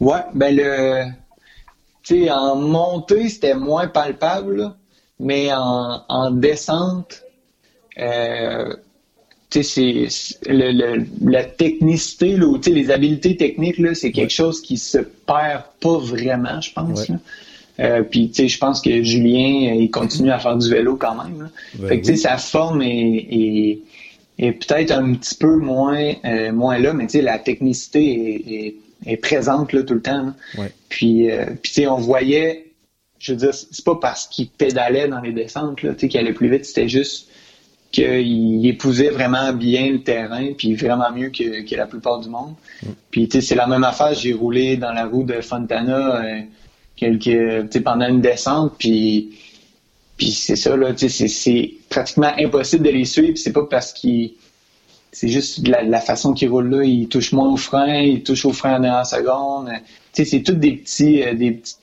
[0.00, 1.04] Ouais, ben le.
[2.02, 4.76] Tu sais, en montée, c'était moins palpable, là,
[5.22, 7.22] mais en, en descente,
[7.98, 8.74] euh,
[10.08, 14.76] c'est- le, le- la technicité, là, ou, les habiletés techniques, là, c'est quelque chose qui
[14.78, 17.08] se perd pas vraiment, je pense.
[17.08, 17.16] Ouais.
[17.80, 20.96] Euh, puis, tu sais, je pense que Julien, euh, il continue à faire du vélo
[20.96, 21.40] quand même.
[21.42, 21.48] là.
[21.80, 22.18] Ouais, fait que, tu sais, oui.
[22.18, 23.78] sa forme est, est,
[24.38, 28.74] est peut-être un petit peu moins, euh, moins là, mais tu sais, la technicité
[29.06, 30.32] est, présente là, tout le temps.
[30.58, 30.70] Ouais.
[30.88, 32.66] Puis, euh, puis tu sais, on voyait,
[33.22, 36.18] je veux dire, c'est pas parce qu'il pédalait dans les descentes, là, tu sais, qu'il
[36.20, 37.28] allait plus vite, c'était juste
[37.92, 42.54] qu'il épousait vraiment bien le terrain, puis vraiment mieux que, que la plupart du monde.
[43.10, 46.40] Puis, tu sais, c'est la même affaire, j'ai roulé dans la roue de Fontana euh,
[46.96, 49.38] quelques, tu sais, pendant une descente, puis,
[50.16, 53.66] puis c'est ça, là, tu sais, c'est- c'est pratiquement impossible de les suivre, c'est pas
[53.70, 54.32] parce qu'il
[55.14, 58.22] c'est juste de la, la façon qu'il roule là, il touche moins au frein, il
[58.22, 59.68] touche au frein en dernière seconde.
[60.14, 61.76] Tu sais, c'est toutes des petits, euh, des petites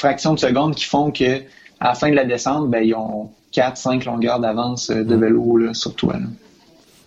[0.00, 1.40] fractions de secondes qui font que
[1.80, 5.56] à la fin de la descente, ben, ils ont 4-5 longueurs d'avance euh, de vélo
[5.56, 6.14] là, sur toi.
[6.14, 6.26] là.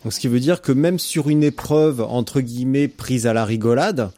[0.04, 3.46] Donc, ce qui veut dire que même sur une épreuve entre guillemets prise à la
[3.46, 4.10] rigolade,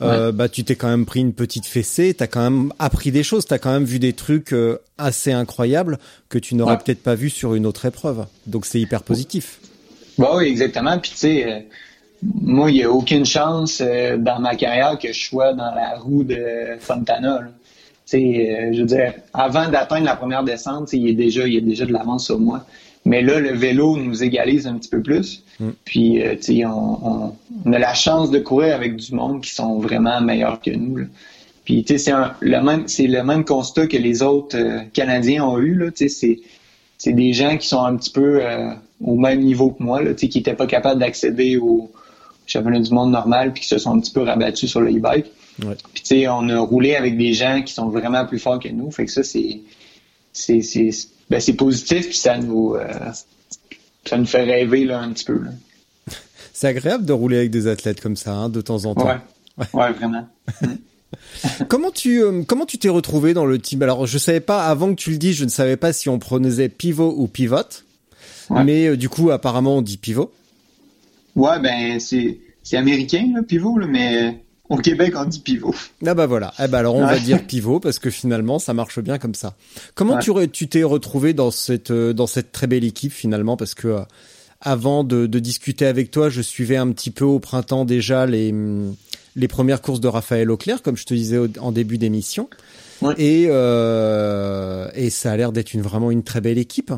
[0.00, 3.24] euh, bah tu t'es quand même pris une petite fessée, t'as quand même appris des
[3.24, 5.98] choses, t'as quand même vu des trucs euh, assez incroyables
[6.28, 6.78] que tu n'aurais Ouais.
[6.78, 8.24] peut-être pas vu sur une autre épreuve.
[8.46, 9.58] Donc c'est hyper positif.
[10.16, 10.96] Bah oui, exactement.
[11.00, 11.58] Puis tu sais, euh,
[12.22, 16.22] moi, il n'y a aucune chance dans ma carrière que je sois dans la roue
[16.24, 17.40] de Fontana.
[17.40, 17.48] là.
[18.10, 21.10] Tu sais, euh, je veux dire, avant d'atteindre la première descente, tu sais, il y
[21.10, 22.64] a déjà, il y a déjà de l'avance sur moi.
[23.04, 25.42] Mais là, le vélo nous égalise un petit peu plus.
[25.84, 27.32] Puis, euh, tu sais, on, on-
[27.66, 30.96] on a la chance de courir avec du monde qui sont vraiment meilleurs que nous.
[30.96, 31.04] là.
[31.64, 35.44] Puis, tu sais, c'est le même, c'est le même constat que les autres euh, Canadiens
[35.44, 35.74] ont eu.
[35.74, 36.38] Là, tu sais, c'est
[36.96, 38.70] c'est des gens qui sont un petit peu euh,
[39.04, 41.90] au même niveau que moi, là, tu sais, qui n'étaient pas capables d'accéder au
[42.46, 45.26] championnat du monde normal, puis qui se sont un petit peu rabattus sur le e-bike.
[45.64, 45.76] Ouais.
[45.92, 48.68] Puis tu sais, on a roulé avec des gens qui sont vraiment plus forts que
[48.68, 48.90] nous.
[48.90, 49.60] Fait que ça, c'est
[50.32, 50.90] c'est c'est
[51.30, 52.86] ben, c'est positif, puis ça nous euh,
[54.04, 55.40] ça nous fait rêver là un petit peu.
[56.52, 59.06] C'est agréable de rouler avec des athlètes comme ça, hein, de temps en temps.
[59.06, 59.66] Ouais.
[59.74, 60.26] ouais, vraiment.
[61.68, 63.82] Comment tu euh, comment tu t'es retrouvé dans le team?
[63.82, 66.18] Alors je savais pas avant que tu le dises, je ne savais pas si on
[66.18, 67.56] prononçait pivot ou pivot,
[68.50, 68.64] Ouais.
[68.64, 70.32] mais euh, du coup apparemment on dit pivot.
[71.36, 75.74] Ouais, ben c'est c'est américain là, pivot, là, mais au Québec on dit pivot.
[76.06, 76.52] Ah bah voilà.
[76.62, 79.54] Eh bah alors on va dire pivot parce que finalement ça marche bien comme ça.
[79.94, 80.48] Comment Ouais.
[80.48, 83.56] tu t'es retrouvé dans cette euh, dans cette très belle équipe finalement?
[83.56, 84.00] Parce que euh,
[84.60, 88.50] avant de, de discuter avec toi, je suivais un petit peu au printemps déjà les
[88.52, 88.94] hum,
[89.36, 92.48] les premières courses de Raphaël Auclair comme je te disais au- en début d'émission.
[93.00, 93.14] Ouais.
[93.18, 96.92] Et euh, et ça a l'air d'être une vraiment une très belle équipe.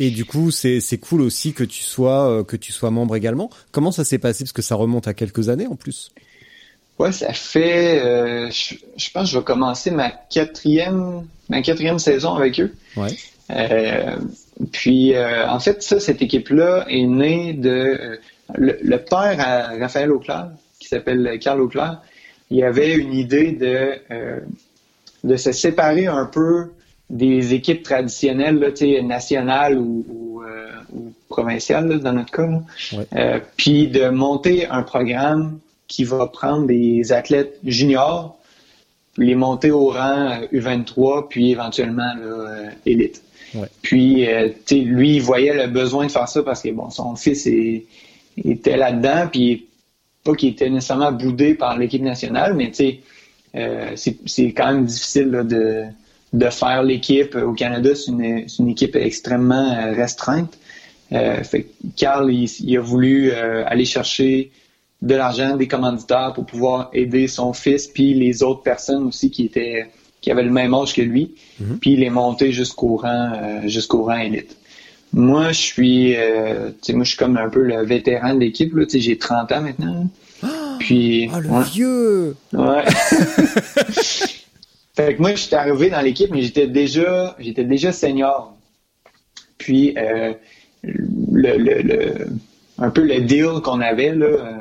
[0.00, 3.14] Et du coup, c'est c'est cool aussi que tu sois euh, que tu sois membre
[3.16, 3.50] également.
[3.72, 4.44] Comment ça s'est passé?
[4.44, 6.10] Parce que ça remonte à quelques années en plus.
[6.98, 11.98] Ouais, ça fait, euh, je, je pense que je vais commencer ma quatrième, ma quatrième
[11.98, 12.72] saison avec eux.
[12.96, 13.08] Ouais.
[13.50, 14.16] Euh,
[14.72, 18.16] puis, euh, en fait, ça, cette équipe-là est née de euh,
[18.54, 22.00] le, le père à Raphaël Auclair, qui s'appelle Carl Auclair.
[22.50, 24.40] Il avait une idée de euh,
[25.24, 26.70] de se séparer un peu
[27.10, 32.30] des équipes traditionnelles, là, tu sais, nationales ou, ou, euh, ou provinciales, là, dans notre
[32.30, 32.48] cas.
[33.16, 35.58] Euh, puis de monter un programme
[35.88, 38.38] qui va prendre des athlètes juniors,
[39.16, 43.22] les monter au rang euh, U23, puis éventuellement là, euh, élite.
[43.54, 43.68] Ouais.
[43.82, 47.46] Puis, euh, lui, il voyait le besoin de faire ça parce que bon, son fils
[47.46, 47.84] est-
[48.44, 49.66] était là-dedans, puis
[50.24, 52.72] pas qu'il était nécessairement boudé par l'équipe nationale, mais
[53.54, 55.84] euh, c'est quand même difficile là, de,
[56.32, 57.36] de faire l'équipe.
[57.36, 60.58] Au Canada, c'est une, équipe extrêmement restreinte.
[61.12, 61.66] Euh, fait
[61.96, 64.50] Carl, il, il a voulu aller chercher
[65.04, 69.44] de l'argent, des commanditaires pour pouvoir aider son fils, puis les autres personnes aussi qui
[69.46, 69.86] étaient
[70.20, 71.34] qui avaient le même âge que lui,
[71.82, 74.56] puis les monter jusqu'au rang euh, jusqu'au rang élite.
[75.12, 78.84] Moi, je suis euh, moi je suis comme un peu le vétéran de l'équipe là,
[78.92, 80.08] j'ai 30 ans maintenant.
[80.42, 80.48] là.
[80.80, 81.64] Puis Ah le ouais.
[81.64, 82.36] vieux.
[82.52, 82.84] Ouais.
[84.96, 88.54] fait que moi, j'étais arrivé dans l'équipe, mais j'étais déjà, j'étais déjà senior.
[89.58, 90.32] Puis, euh,
[90.82, 92.26] le, le, le-
[92.78, 94.52] un peu le deal qu'on avait, là, euh,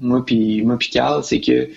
[0.00, 1.68] moi puis moi Carl, c'est que,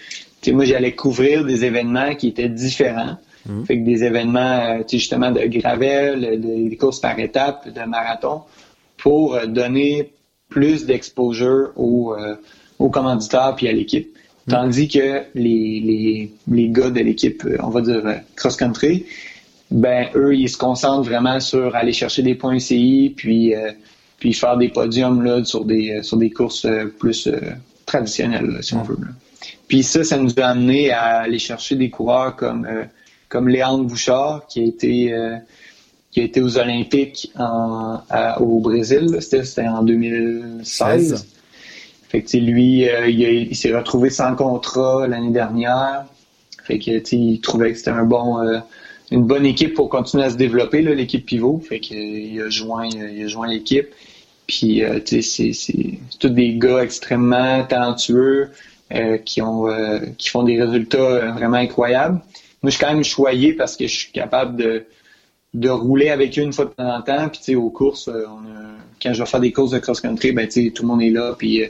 [0.52, 3.18] moi, j'allais couvrir des événements qui étaient différents.
[3.66, 8.42] Fait que des événements, euh, justement, de gravel, de- des courses par étapes, de marathon,
[8.98, 10.10] pour euh, donner
[10.50, 12.36] plus d'exposure aux, euh,
[12.80, 14.10] aux commanditaires puis à l'équipe.
[14.50, 18.04] Tandis que les, les, les gars de l'équipe, on va dire
[18.36, 19.06] cross-country,
[19.72, 23.72] ben eux, ils se concentrent vraiment sur aller chercher des points UCI, puis, euh,
[24.26, 27.40] puis faire des podiums là, sur, des, euh, sur des courses euh, plus euh,
[27.86, 28.98] traditionnelles, là, si on veut.
[29.00, 29.10] là.
[29.68, 32.86] Puis ça, ça nous a amené à aller chercher des coureurs comme, euh,
[33.30, 35.36] comme Léandre Bouchard, qui a été, euh,
[36.10, 39.16] qui a été aux Olympiques en, à- au Brésil.
[39.22, 41.10] C'était en 2016.
[41.10, 41.28] 16.
[42.10, 46.06] Fait que tu sais, lui, euh, il, s'est retrouvé sans contrat l'année dernière.
[46.64, 48.40] Fait que il trouvait que c'était un bon,
[49.12, 51.60] une bonne équipe pour continuer à se développer, l'équipe pivot.
[51.60, 53.90] Fait que il a joint, il a joint l'équipe.
[54.48, 58.50] Puis euh, tu sais, c'est, tous des gars extrêmement talentueux
[58.94, 62.22] euh, qui ont, euh, qui font des résultats vraiment incroyables.
[62.62, 64.86] Moi, je suis quand même choyé parce que je suis capable de
[65.54, 67.30] de rouler avec eux une fois de temps en temps.
[67.30, 68.10] Puis, tu sais, aux courses,
[69.02, 71.12] quand je vais faire des courses de cross-country, ben, tu sais, tout le monde est
[71.12, 71.34] là.
[71.38, 71.64] Puis,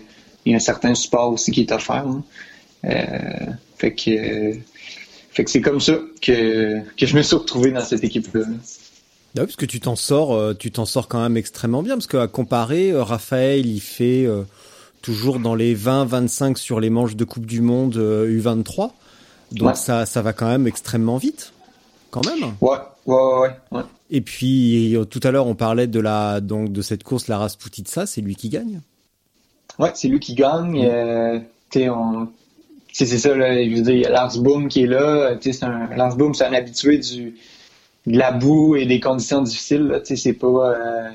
[0.44, 2.04] il y a un certain support aussi qui est offert.
[2.08, 2.24] hein.
[3.78, 4.54] Fait que,
[5.30, 8.46] fait que c'est comme ça que, que je me suis retrouvé dans cette équipe-là.
[9.38, 11.96] Ah oui, parce que tu t'en sors, euh, tu t'en sors quand même extrêmement bien,
[11.96, 14.44] parce qu'à comparer, euh, Raphaël, il fait euh,
[15.02, 18.92] toujours dans les 20-25 sur les manches de Coupe du Monde euh, U23,
[19.52, 19.76] donc Ouais.
[19.76, 21.52] ça, ça va quand même extrêmement vite,
[22.12, 22.54] quand même.
[22.62, 23.84] Ouais, ouais, ouais, ouais.
[24.12, 27.38] Et puis euh, tout à l'heure, on parlait de la donc de cette course, la
[27.40, 28.82] Rasputitsa, c'est lui qui gagne.
[29.80, 30.86] Ouais, c'est lui qui gagne.
[30.86, 31.40] Euh,
[31.72, 32.30] tu sais, on...
[32.94, 35.36] c'est ça, là, je veux dire, il y a Lars Boom qui est là.
[35.42, 35.90] C'est un...
[35.98, 37.36] Lars Boom, c'est un habitué du...
[38.08, 39.84] de la boue et des conditions difficiles.
[39.84, 40.00] Là.
[40.00, 40.48] Tu sais, c'est pas...
[40.72, 41.10] euh,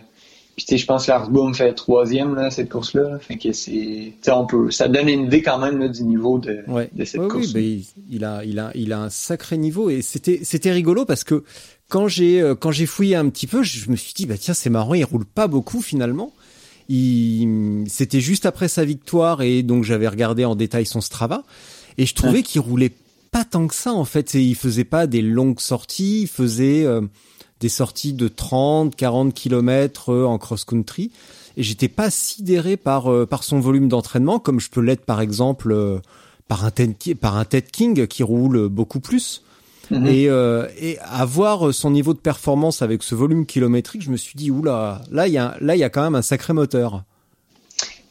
[0.57, 3.03] Puis, tu sais, je pense que Lars Boom fait troisième, là, cette course-là.
[3.11, 3.19] là.
[3.19, 3.71] Fait que c'est...
[3.71, 4.71] Tu sais, on peut...
[4.71, 6.91] Ça donne une idée quand même là, du niveau de, Ouais.
[6.93, 7.53] de cette Ouais, course.
[7.55, 11.05] oui, il, il a, il a, il a un sacré niveau et c'était, c'était rigolo
[11.05, 11.45] parce que
[11.89, 14.55] quand j'ai, euh, quand j'ai fouillé un petit peu, je me suis dit bah tiens
[14.55, 16.33] c'est marrant, il roule pas beaucoup finalement.
[16.89, 21.45] Il, c'était juste après sa victoire et donc j'avais regardé en détail son Strava
[21.99, 22.91] et je trouvais qu'il roulait
[23.31, 24.35] pas tant que ça en fait.
[24.35, 27.01] Et il faisait pas des longues sorties, il faisait euh,
[27.61, 31.11] des sorties de 30, 40 kilomètres euh, en cross-country
[31.57, 35.21] et j'étais pas sidéré par euh, par son volume d'entraînement comme je peux l'être par
[35.21, 35.99] exemple euh,
[36.49, 39.45] par un Ted, par un Ted King qui roule beaucoup plus.
[39.91, 40.07] Mhm.
[40.07, 44.37] Et, euh, et avoir son niveau de performance avec ce volume kilométrique, je me suis
[44.37, 47.03] dit oula, là il y a là il y a quand même un sacré moteur.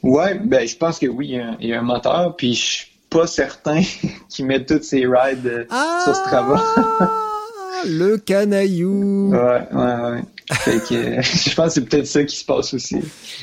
[0.04, 2.36] Ouais, ben je pense que oui, il y a un, il y a un moteur,
[2.36, 3.82] puis je pas certain
[4.30, 5.66] qu'il met toutes ses rides euh,
[6.04, 6.64] sur Strava.
[7.88, 9.32] le canaillou.
[9.32, 10.24] ouais, ouais, ouais.
[10.52, 12.98] Fait que euh, je pense que c'est peut-être ça qui se passe aussi.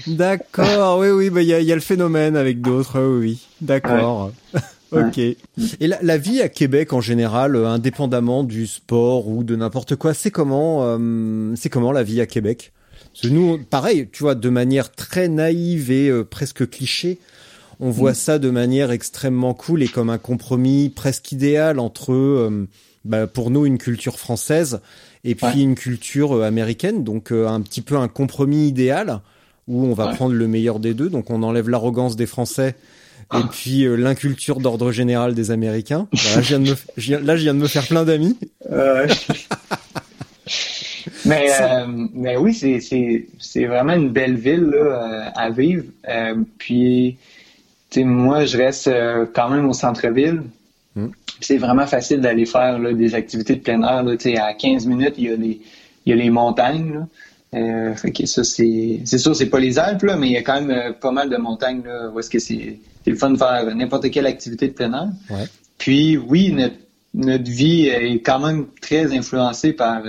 [0.06, 3.20] D'accord, oui, oui, bah il y a, il y a le phénomène avec d'autres, oui,
[3.20, 3.46] oui.
[3.60, 4.32] D'accord.
[4.90, 5.18] ok.
[5.18, 5.36] Et
[5.80, 10.14] la, la vie à Québec en général, euh, indépendamment du sport ou de n'importe quoi,
[10.14, 12.72] c'est comment, euh, c'est comment la vie à Québec?
[13.12, 17.18] Parce que nous, pareil, tu vois, de manière très naïve et euh, presque cliché,
[17.80, 22.66] on voit ça de manière extrêmement cool et comme un compromis presque idéal entre, euh,
[23.04, 24.80] bah, pour nous, une culture française
[25.24, 25.60] et puis Ouais.
[25.60, 27.04] une culture euh, américaine.
[27.04, 29.20] Donc euh, un petit peu un compromis idéal
[29.68, 30.14] où on va Ouais.
[30.14, 31.08] prendre le meilleur des deux.
[31.10, 32.74] Donc on enlève l'arrogance des Français.
[33.34, 36.06] Et puis euh, l'inculture d'ordre général des Américains.
[36.12, 38.36] Là, je viens de me, je viens- là, je viens de me faire plein d'amis.
[38.70, 39.08] Euh,
[41.24, 45.84] mais, euh, mais oui, c'est, vraiment une belle ville là, à vivre.
[46.58, 47.16] Puis,
[47.96, 50.42] moi, je reste euh, quand même au centre-ville.
[50.94, 51.08] Mm.
[51.26, 54.02] Puis C'est vraiment facile d'aller faire là, des activités de plein air.
[54.02, 54.14] Là,
[54.44, 55.60] à 15 minutes, il y a les,
[56.04, 56.94] il y a les montagnes.
[56.94, 57.06] Là.
[57.54, 60.36] Euh, fait que ça, c'est, c'est sûr, c'est pas les Alpes, là, mais il y
[60.36, 63.16] a quand même euh, pas mal de montagnes là, où est-ce que c'est, c'est le
[63.16, 65.08] fun de faire n'importe quelle activité de plein air.
[65.30, 65.46] Ouais.
[65.78, 66.74] Puis oui, notre,
[67.14, 70.02] notre vie est quand même très influencée par...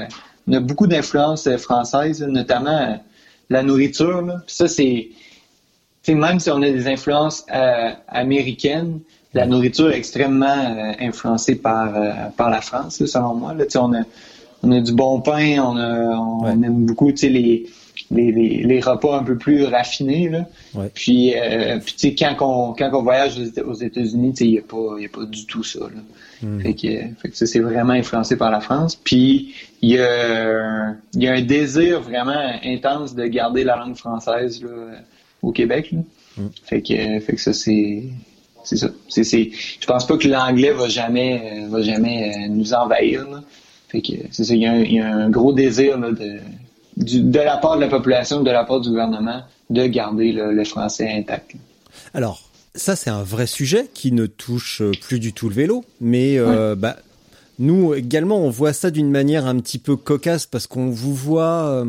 [0.47, 3.01] On a beaucoup d'influences françaises, notamment
[3.49, 4.21] la nourriture.
[4.23, 4.41] Là.
[4.45, 5.09] Puis ça, c'est...
[6.08, 8.99] tu sais, Même si on a des influences euh, américaines,
[9.34, 13.53] la nourriture est extrêmement euh, influencée par, euh, par la France, là, selon moi.
[13.53, 13.66] Là.
[13.76, 14.03] On, a,
[14.64, 16.51] on a du bon pain, on, a, on Ouais.
[16.51, 17.66] aime beaucoup les,
[18.10, 20.30] les, les, les repas un peu plus raffinés.
[20.30, 20.45] Là.
[20.76, 20.89] Ouais.
[20.93, 21.34] Puis,
[21.97, 25.26] puis quand on, quand on voyage aux Éta- aux États-Unis, il n'y a, a pas
[25.26, 25.80] du tout ça.
[25.82, 26.49] Là.
[26.62, 26.88] Fait, que,
[27.22, 28.95] fait que ça, c'est vraiment influencé par la France.
[28.95, 34.64] Puis, il y a, y a un désir vraiment intense de garder la langue française
[34.64, 34.70] là,
[35.41, 35.91] au Québec.
[35.91, 35.99] Là.
[36.63, 38.03] Fait, que, fait que ça, c'est...
[38.63, 38.89] C'est ça.
[39.07, 43.25] C'est, c'est, je pense pas que l'anglais va jamais, euh, va jamais euh, nous envahir.
[43.29, 43.41] Là.
[43.88, 44.53] Fait que c'est ça.
[44.53, 46.39] Il y, a un, il y a un gros désir là, de,
[46.97, 50.63] du- de la part de la population, de la part du gouvernement, de garder le
[50.65, 51.53] français intact.
[51.53, 51.59] là.
[52.13, 55.85] Alors, ça c'est un vrai sujet qui ne touche euh, plus du tout le vélo,
[56.01, 56.97] mais euh, bah,
[57.59, 61.69] nous également on voit ça d'une manière un petit peu cocasse parce qu'on vous voit,
[61.69, 61.85] euh,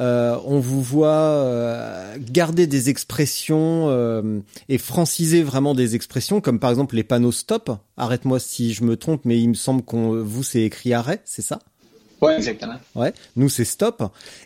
[0.00, 6.58] euh, on vous voit euh, garder des expressions euh, et franciser vraiment des expressions comme
[6.58, 7.70] par exemple les panneaux stop.
[7.96, 11.42] Arrête-moi si je me trompe, mais il me semble qu'on vous c'est écrit arrêt, c'est
[11.42, 11.58] ça?
[12.22, 12.74] Ouais, exactement.
[12.94, 14.02] Ouais, nous c'est stop.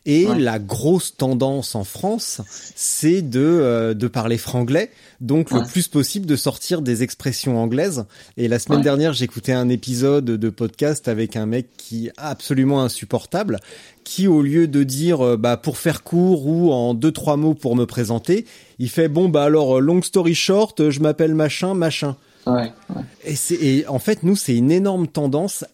[0.06, 0.38] Et Ouais.
[0.38, 2.40] la grosse tendance en France,
[2.76, 8.04] c'est de euh, de parler franglais, donc le plus possible de sortir des expressions anglaises.
[8.36, 8.84] Et la semaine Ouais.
[8.84, 13.58] dernière, j'écoutais un épisode de podcast avec un mec qui est absolument insupportable,
[14.04, 17.54] qui au lieu de dire euh, bah pour faire court ou en deux trois mots
[17.54, 18.46] pour me présenter,
[18.78, 22.16] il fait bon bah alors euh, long story short, euh, je m'appelle machin machin.
[22.46, 23.02] Ouais, ouais.
[23.24, 25.64] Et, c'est, et en fait, nous, c'est une énorme tendance,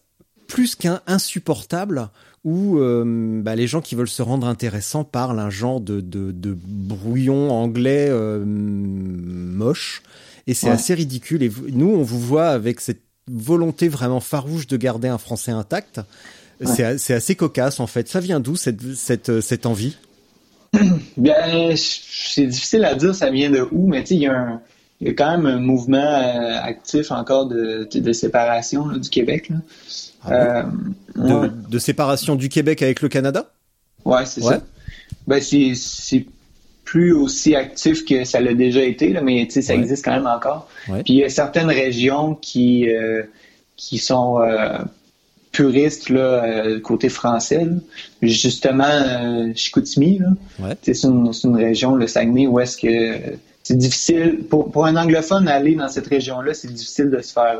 [0.51, 2.09] plus qu'un insupportable,
[2.43, 6.31] où euh, bah, les gens qui veulent se rendre intéressants parlent un genre de, de,
[6.31, 10.01] de brouillon anglais euh, moche.
[10.47, 10.73] Et c'est Ouais.
[10.73, 11.43] assez ridicule.
[11.43, 16.01] Et nous, on vous voit avec cette volonté vraiment farouche de garder un français intact.
[16.63, 18.07] C'est, c'est assez cocasse, en fait.
[18.07, 19.95] Ça vient d'où, cette, cette, cette envie?
[21.17, 24.33] Bien, c'est difficile à dire ça vient de où, mais tu sais, il y, a
[24.37, 24.61] un-
[24.99, 28.97] il y a quand même un mouvement euh, actif encore de, de, de séparation là,
[28.99, 29.49] du Québec.
[29.49, 29.57] Là.
[30.23, 30.63] Ah Euh,
[31.15, 31.49] de, ouais.
[31.69, 33.49] de séparation du Québec avec le Canada?
[34.05, 34.55] Ouais, c'est Ouais.
[34.55, 34.61] ça.
[35.27, 36.25] Ben, c'est, c'est
[36.85, 39.79] plus aussi actif que ça l'a déjà été, là, mais ça Ouais.
[39.79, 40.67] existe quand même encore.
[40.85, 43.23] Puis il y a certaines régions qui, euh,
[43.77, 44.77] qui sont euh,
[45.51, 47.65] puristes là, euh, côté français.
[47.65, 47.71] là.
[48.21, 50.19] Justement, Chicoutimi,
[50.81, 54.95] c'est une, c'est une région, le Saguenay, où est-ce que c'est difficile, pour, pour un
[54.97, 57.57] anglophone, aller dans cette région-là, c'est difficile de se faire,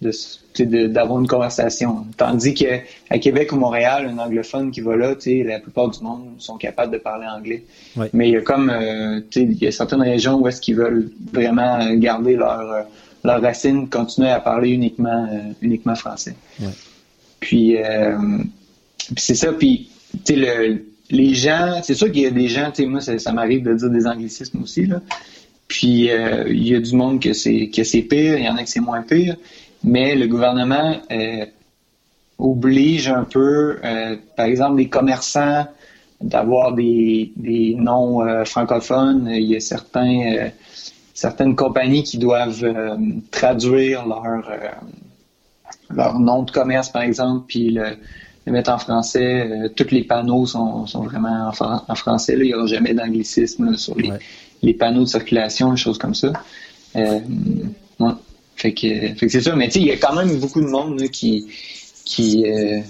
[0.00, 0.12] de,
[0.58, 2.06] de- d'avoir une conversation.
[2.16, 2.80] Tandis que
[3.10, 6.92] à Québec ou Montréal, un anglophone qui va là, la plupart du monde sont capables
[6.92, 7.64] de parler anglais.
[8.12, 11.10] Mais il y a comme, euh, il y a certaines régions où est-ce qu'ils veulent
[11.32, 12.82] vraiment garder leur, euh,
[13.24, 16.34] leur racine, continuer à parler uniquement, euh, uniquement français.
[17.40, 18.16] Puis, euh,
[18.98, 19.88] puis c'est ça, puis
[20.28, 23.74] le, les gens, c'est sûr qu'il y a des gens, moi ça, ça m'arrive de
[23.74, 25.00] dire des anglicismes aussi, là.
[25.68, 28.56] Puis euh, il y a du monde que c'est que c'est pire, il y en
[28.56, 29.36] a que c'est moins pire,
[29.82, 31.46] mais le gouvernement euh,
[32.38, 35.66] oblige un peu, euh, par exemple, les commerçants
[36.20, 39.28] d'avoir des, des noms euh, francophones.
[39.32, 40.50] Il y a certains,
[41.14, 42.66] certaines compagnies qui doivent
[43.30, 44.22] traduire leur,
[45.90, 47.96] leur nom de commerce, par exemple, puis le,
[48.46, 49.70] le mettre en français.
[49.76, 52.36] Tous les panneaux sont, sont vraiment en, fran- en français.
[52.36, 52.44] Là.
[52.44, 54.18] Il n'y aura jamais d'anglicisme sur les, Ouais.
[54.62, 56.32] les panneaux de circulation, des choses comme ça.
[56.94, 57.22] Ouais.
[58.60, 59.56] Fait que, fait que c'est ça.
[59.56, 61.46] Mais tu sais, il y a quand même beaucoup de monde là, qui,
[62.04, 62.80] qui euh,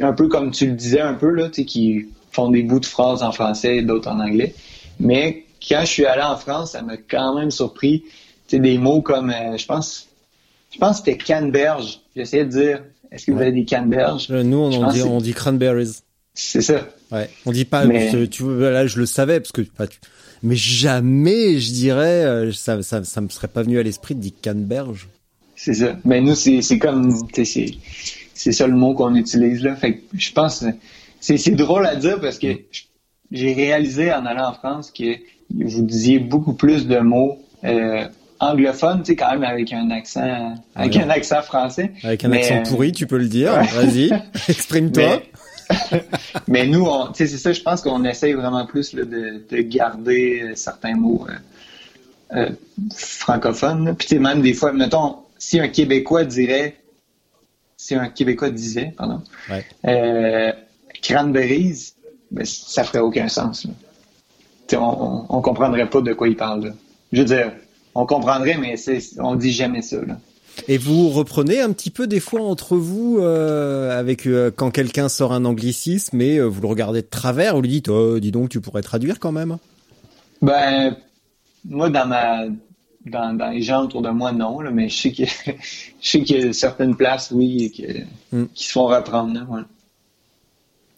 [0.00, 2.78] un peu comme tu le disais un peu, là, tu sais, qui font des bouts
[2.80, 4.54] de phrases en français et d'autres en anglais.
[5.00, 8.02] Mais quand je suis allé en France, ça m'a quand même surpris.
[8.48, 10.08] Tu sais, des mots comme, euh, je pense,
[10.74, 12.00] je pense que c'était canneberge.
[12.14, 13.44] J'essayais de dire, est-ce que vous Ouais.
[13.46, 14.26] avez des canneberges?
[14.30, 16.02] Euh, Nous, on, dit, on dit cranberries.
[16.34, 16.86] C'est ça.
[17.10, 17.30] Ouais.
[17.46, 17.86] On dit pas.
[17.86, 19.62] Mais- tu- tu là, je le savais parce que.
[19.78, 19.98] bah, tu-
[20.42, 24.20] mais jamais, je dirais, euh, ça, ça, ça me serait pas venu à l'esprit de
[24.20, 25.08] dire canneberge.
[25.56, 25.96] C'est ça.
[26.04, 27.74] Mais nous, c'est c'est comme, c'est
[28.34, 29.76] c'est ça le mot qu'on utilise là.
[29.76, 30.64] Fait que je pense,
[31.20, 32.88] c'est c'est drôle à dire parce que j-
[33.30, 35.16] j'ai réalisé en allant en France que
[35.54, 38.08] vous disiez beaucoup plus de mots euh,
[38.40, 41.02] anglophones, tu sais, quand même avec un accent, avec Ouais.
[41.04, 41.92] un accent français.
[42.02, 43.52] Avec un Mais, accent euh, pourri, tu peux le dire.
[43.52, 43.66] ouais.
[43.86, 44.10] Vas-y,
[44.48, 45.22] exprime-toi.
[46.48, 50.52] Mais, nous, c'est ça, je pense qu'on essaye vraiment plus là, de, de garder euh,
[50.54, 52.50] certains mots euh, euh,
[52.94, 53.94] francophones.
[53.96, 56.76] Puis même des fois, mettons, si un Québécois dirait,
[57.76, 59.64] si un Québécois disait, pardon, Ouais.
[59.86, 60.52] euh,
[61.02, 61.92] cranberries,
[62.30, 63.66] ben, ça ferait aucun sens.
[64.72, 66.66] on, on, on comprendrait pas de quoi il parle.
[66.66, 66.72] Là.
[67.12, 67.52] Je veux dire,
[67.94, 68.76] on comprendrait, mais
[69.18, 69.96] on dit jamais ça.
[70.00, 70.18] Là.
[70.68, 75.08] Et vous reprenez un petit peu des fois entre vous euh, avec euh, quand quelqu'un
[75.08, 78.30] sort un anglicisme et euh, vous le regardez de travers, vous lui dites oh, dis
[78.32, 79.58] donc tu pourrais traduire quand même.
[80.40, 80.96] Ben,
[81.64, 82.44] moi, dans ma,
[83.06, 85.22] dans, dans les gens autour de moi, non, là, mais je sais que,
[86.00, 88.46] je sais qu'il y a certaines places, oui, que, Mm.
[88.54, 89.64] qui se font reprendre, là.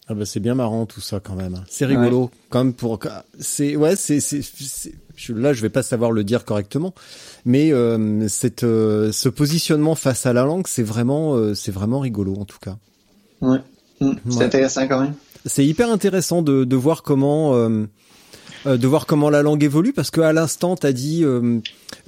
[0.07, 1.65] Ah bah c'est bien marrant tout ça quand même.
[1.67, 2.99] C'est rigolo même pour
[3.41, 4.21] c'est ouais c'est
[5.31, 6.95] là je vais pas savoir le dire correctement
[7.45, 12.01] mais euh, cette euh, ce positionnement face à la langue c'est vraiment euh, c'est vraiment
[12.01, 12.77] rigolo en tout cas.
[13.41, 13.59] Ouais.
[14.01, 14.13] Mm.
[14.29, 14.45] C'est Ouais.
[14.45, 15.15] intéressant quand même.
[15.47, 20.23] C'est hyper intéressant de, de voir comment de voir comment la langue évolue parce que
[20.23, 21.23] à l'instant t'as dit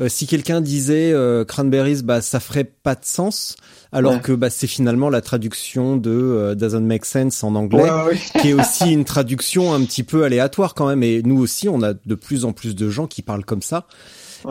[0.09, 1.15] si quelqu'un disait
[1.47, 3.57] cranberries bah ça ferait pas de sens
[3.93, 4.21] alors Ouais.
[4.21, 8.05] que bah c'est finalement la traduction de euh, doesn't make sense en anglais Ouais, ouais,
[8.13, 8.41] ouais.
[8.41, 11.03] qui est aussi une traduction un petit peu aléatoire quand même.
[11.03, 13.87] Et nous aussi on a de plus en plus de gens qui parlent comme ça.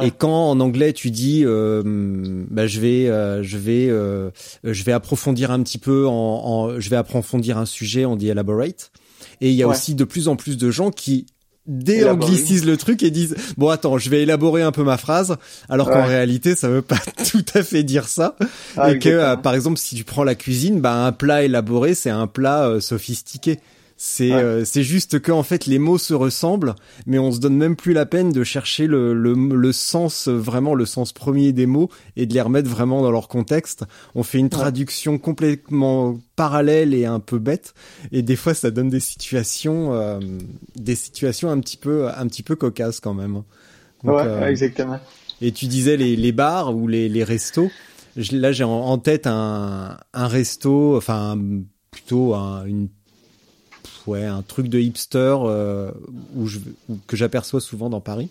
[0.01, 1.81] Et quand en anglais tu dis euh,
[2.49, 3.87] bah, je vais euh, je vais
[4.63, 8.27] je vais approfondir un petit peu en, en- je vais approfondir un sujet on dit
[8.29, 8.91] elaborate.
[9.41, 11.25] Et il y a aussi de plus en plus de gens qui
[11.67, 15.37] déanglicisent le truc et disent bon attends je vais élaborer un peu ma phrase
[15.67, 16.99] alors qu'en réalité ça veut pas
[17.31, 18.35] tout à fait dire ça.
[18.77, 21.95] Ah, et que euh, par exemple si tu prends la cuisine bah un plat élaboré
[21.95, 23.59] c'est un plat euh, sophistiqué
[23.97, 24.41] c'est Ouais.
[24.41, 26.75] euh, c'est juste que en fait les mots se ressemblent
[27.05, 30.73] mais on se donne même plus la peine de chercher le le, le sens vraiment
[30.75, 34.37] le sens premier des mots et de les remettre vraiment dans leur contexte on fait
[34.39, 37.73] une traduction complètement parallèle et un peu bête
[38.11, 40.19] et des fois ça donne des situations euh,
[40.75, 43.43] des situations un petit peu un petit peu cocasses quand même
[44.03, 44.99] Donc, ouais, euh, exactement.
[45.41, 47.71] et tu disais les, les bars ou les, les restos.
[48.15, 51.37] Je- là, j'ai en, en tête un, un resto, enfin
[51.91, 52.89] plutôt un, une,
[54.07, 55.91] ouais, un truc de hipster euh,
[56.35, 58.29] où je, où- que j'aperçois souvent dans Paris.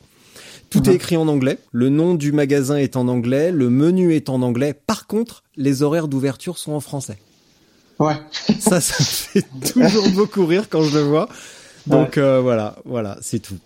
[0.71, 1.59] Tout est écrit en anglais.
[1.73, 3.53] Le nom du magasin est en anglais.
[3.53, 4.75] Le menu est en anglais.
[4.75, 7.19] Par contre, les horaires d'ouverture sont en français.
[8.01, 8.15] Ouais.
[8.59, 9.05] Ça, ça me
[9.43, 11.29] fait toujours beaucoup rire quand je le vois.
[11.87, 13.59] Donc euh, voilà, voilà, c'est tout.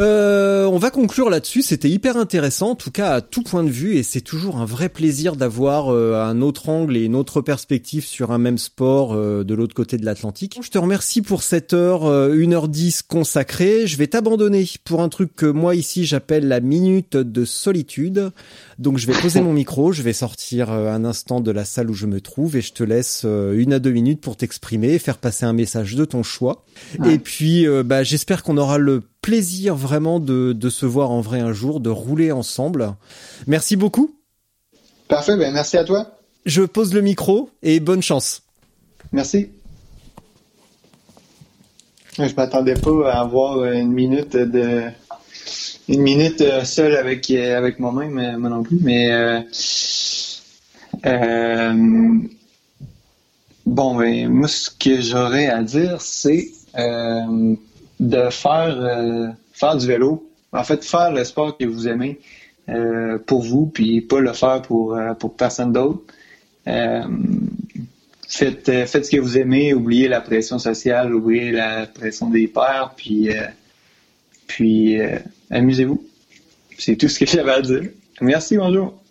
[0.00, 1.62] Euh, on va conclure là-dessus.
[1.62, 4.64] C'était hyper intéressant, en tout cas à tout point de vue, et c'est toujours un
[4.64, 9.14] vrai plaisir d'avoir euh, un autre angle et une autre perspective sur un même sport
[9.14, 10.58] euh, de l'autre côté de l'Atlantique.
[10.62, 13.86] Je te remercie pour cette heure, euh, 1h10 consacrée.
[13.86, 18.32] Je vais t'abandonner pour un truc que moi ici j'appelle la minute de solitude.
[18.78, 21.90] Donc je vais poser mon micro, je vais sortir euh, un instant de la salle
[21.90, 24.98] où je me trouve et je te laisse euh, une à deux minutes pour t'exprimer,
[24.98, 26.64] faire passer un message de ton choix.
[27.06, 31.22] Et puis euh, bah, j'espère qu'on aura le plaisir vraiment de, de se voir en
[31.22, 32.92] vrai un jour, de rouler ensemble.
[33.46, 34.14] Merci beaucoup.
[35.08, 36.18] Parfait, ben merci à toi.
[36.44, 38.42] Je pose le micro et bonne chance.
[39.12, 39.48] Merci.
[42.18, 44.82] Je m'attendais pas à avoir une minute de
[45.88, 49.40] une minute euh, seule avec euh, avec moi-même, euh, moi non plus, mais euh,
[51.06, 51.72] euh,
[53.64, 57.56] bon, ben moi ce que j'aurais à dire, c'est euh,
[58.00, 60.28] de faire euh, faire du vélo.
[60.52, 62.20] En fait, faire le sport que vous aimez
[62.68, 66.02] euh, pour vous, puis pas le faire pour euh, pour personne d'autre.
[66.66, 67.02] Euh,
[68.28, 72.46] faites, euh, faites ce que vous aimez, oubliez la pression sociale, oubliez la pression des
[72.46, 73.30] pairs, puis,
[74.46, 74.98] puis
[75.50, 76.02] amusez-vous.
[76.78, 77.90] C'est tout ce que j'avais à dire.
[78.20, 79.03] Merci, bonjour.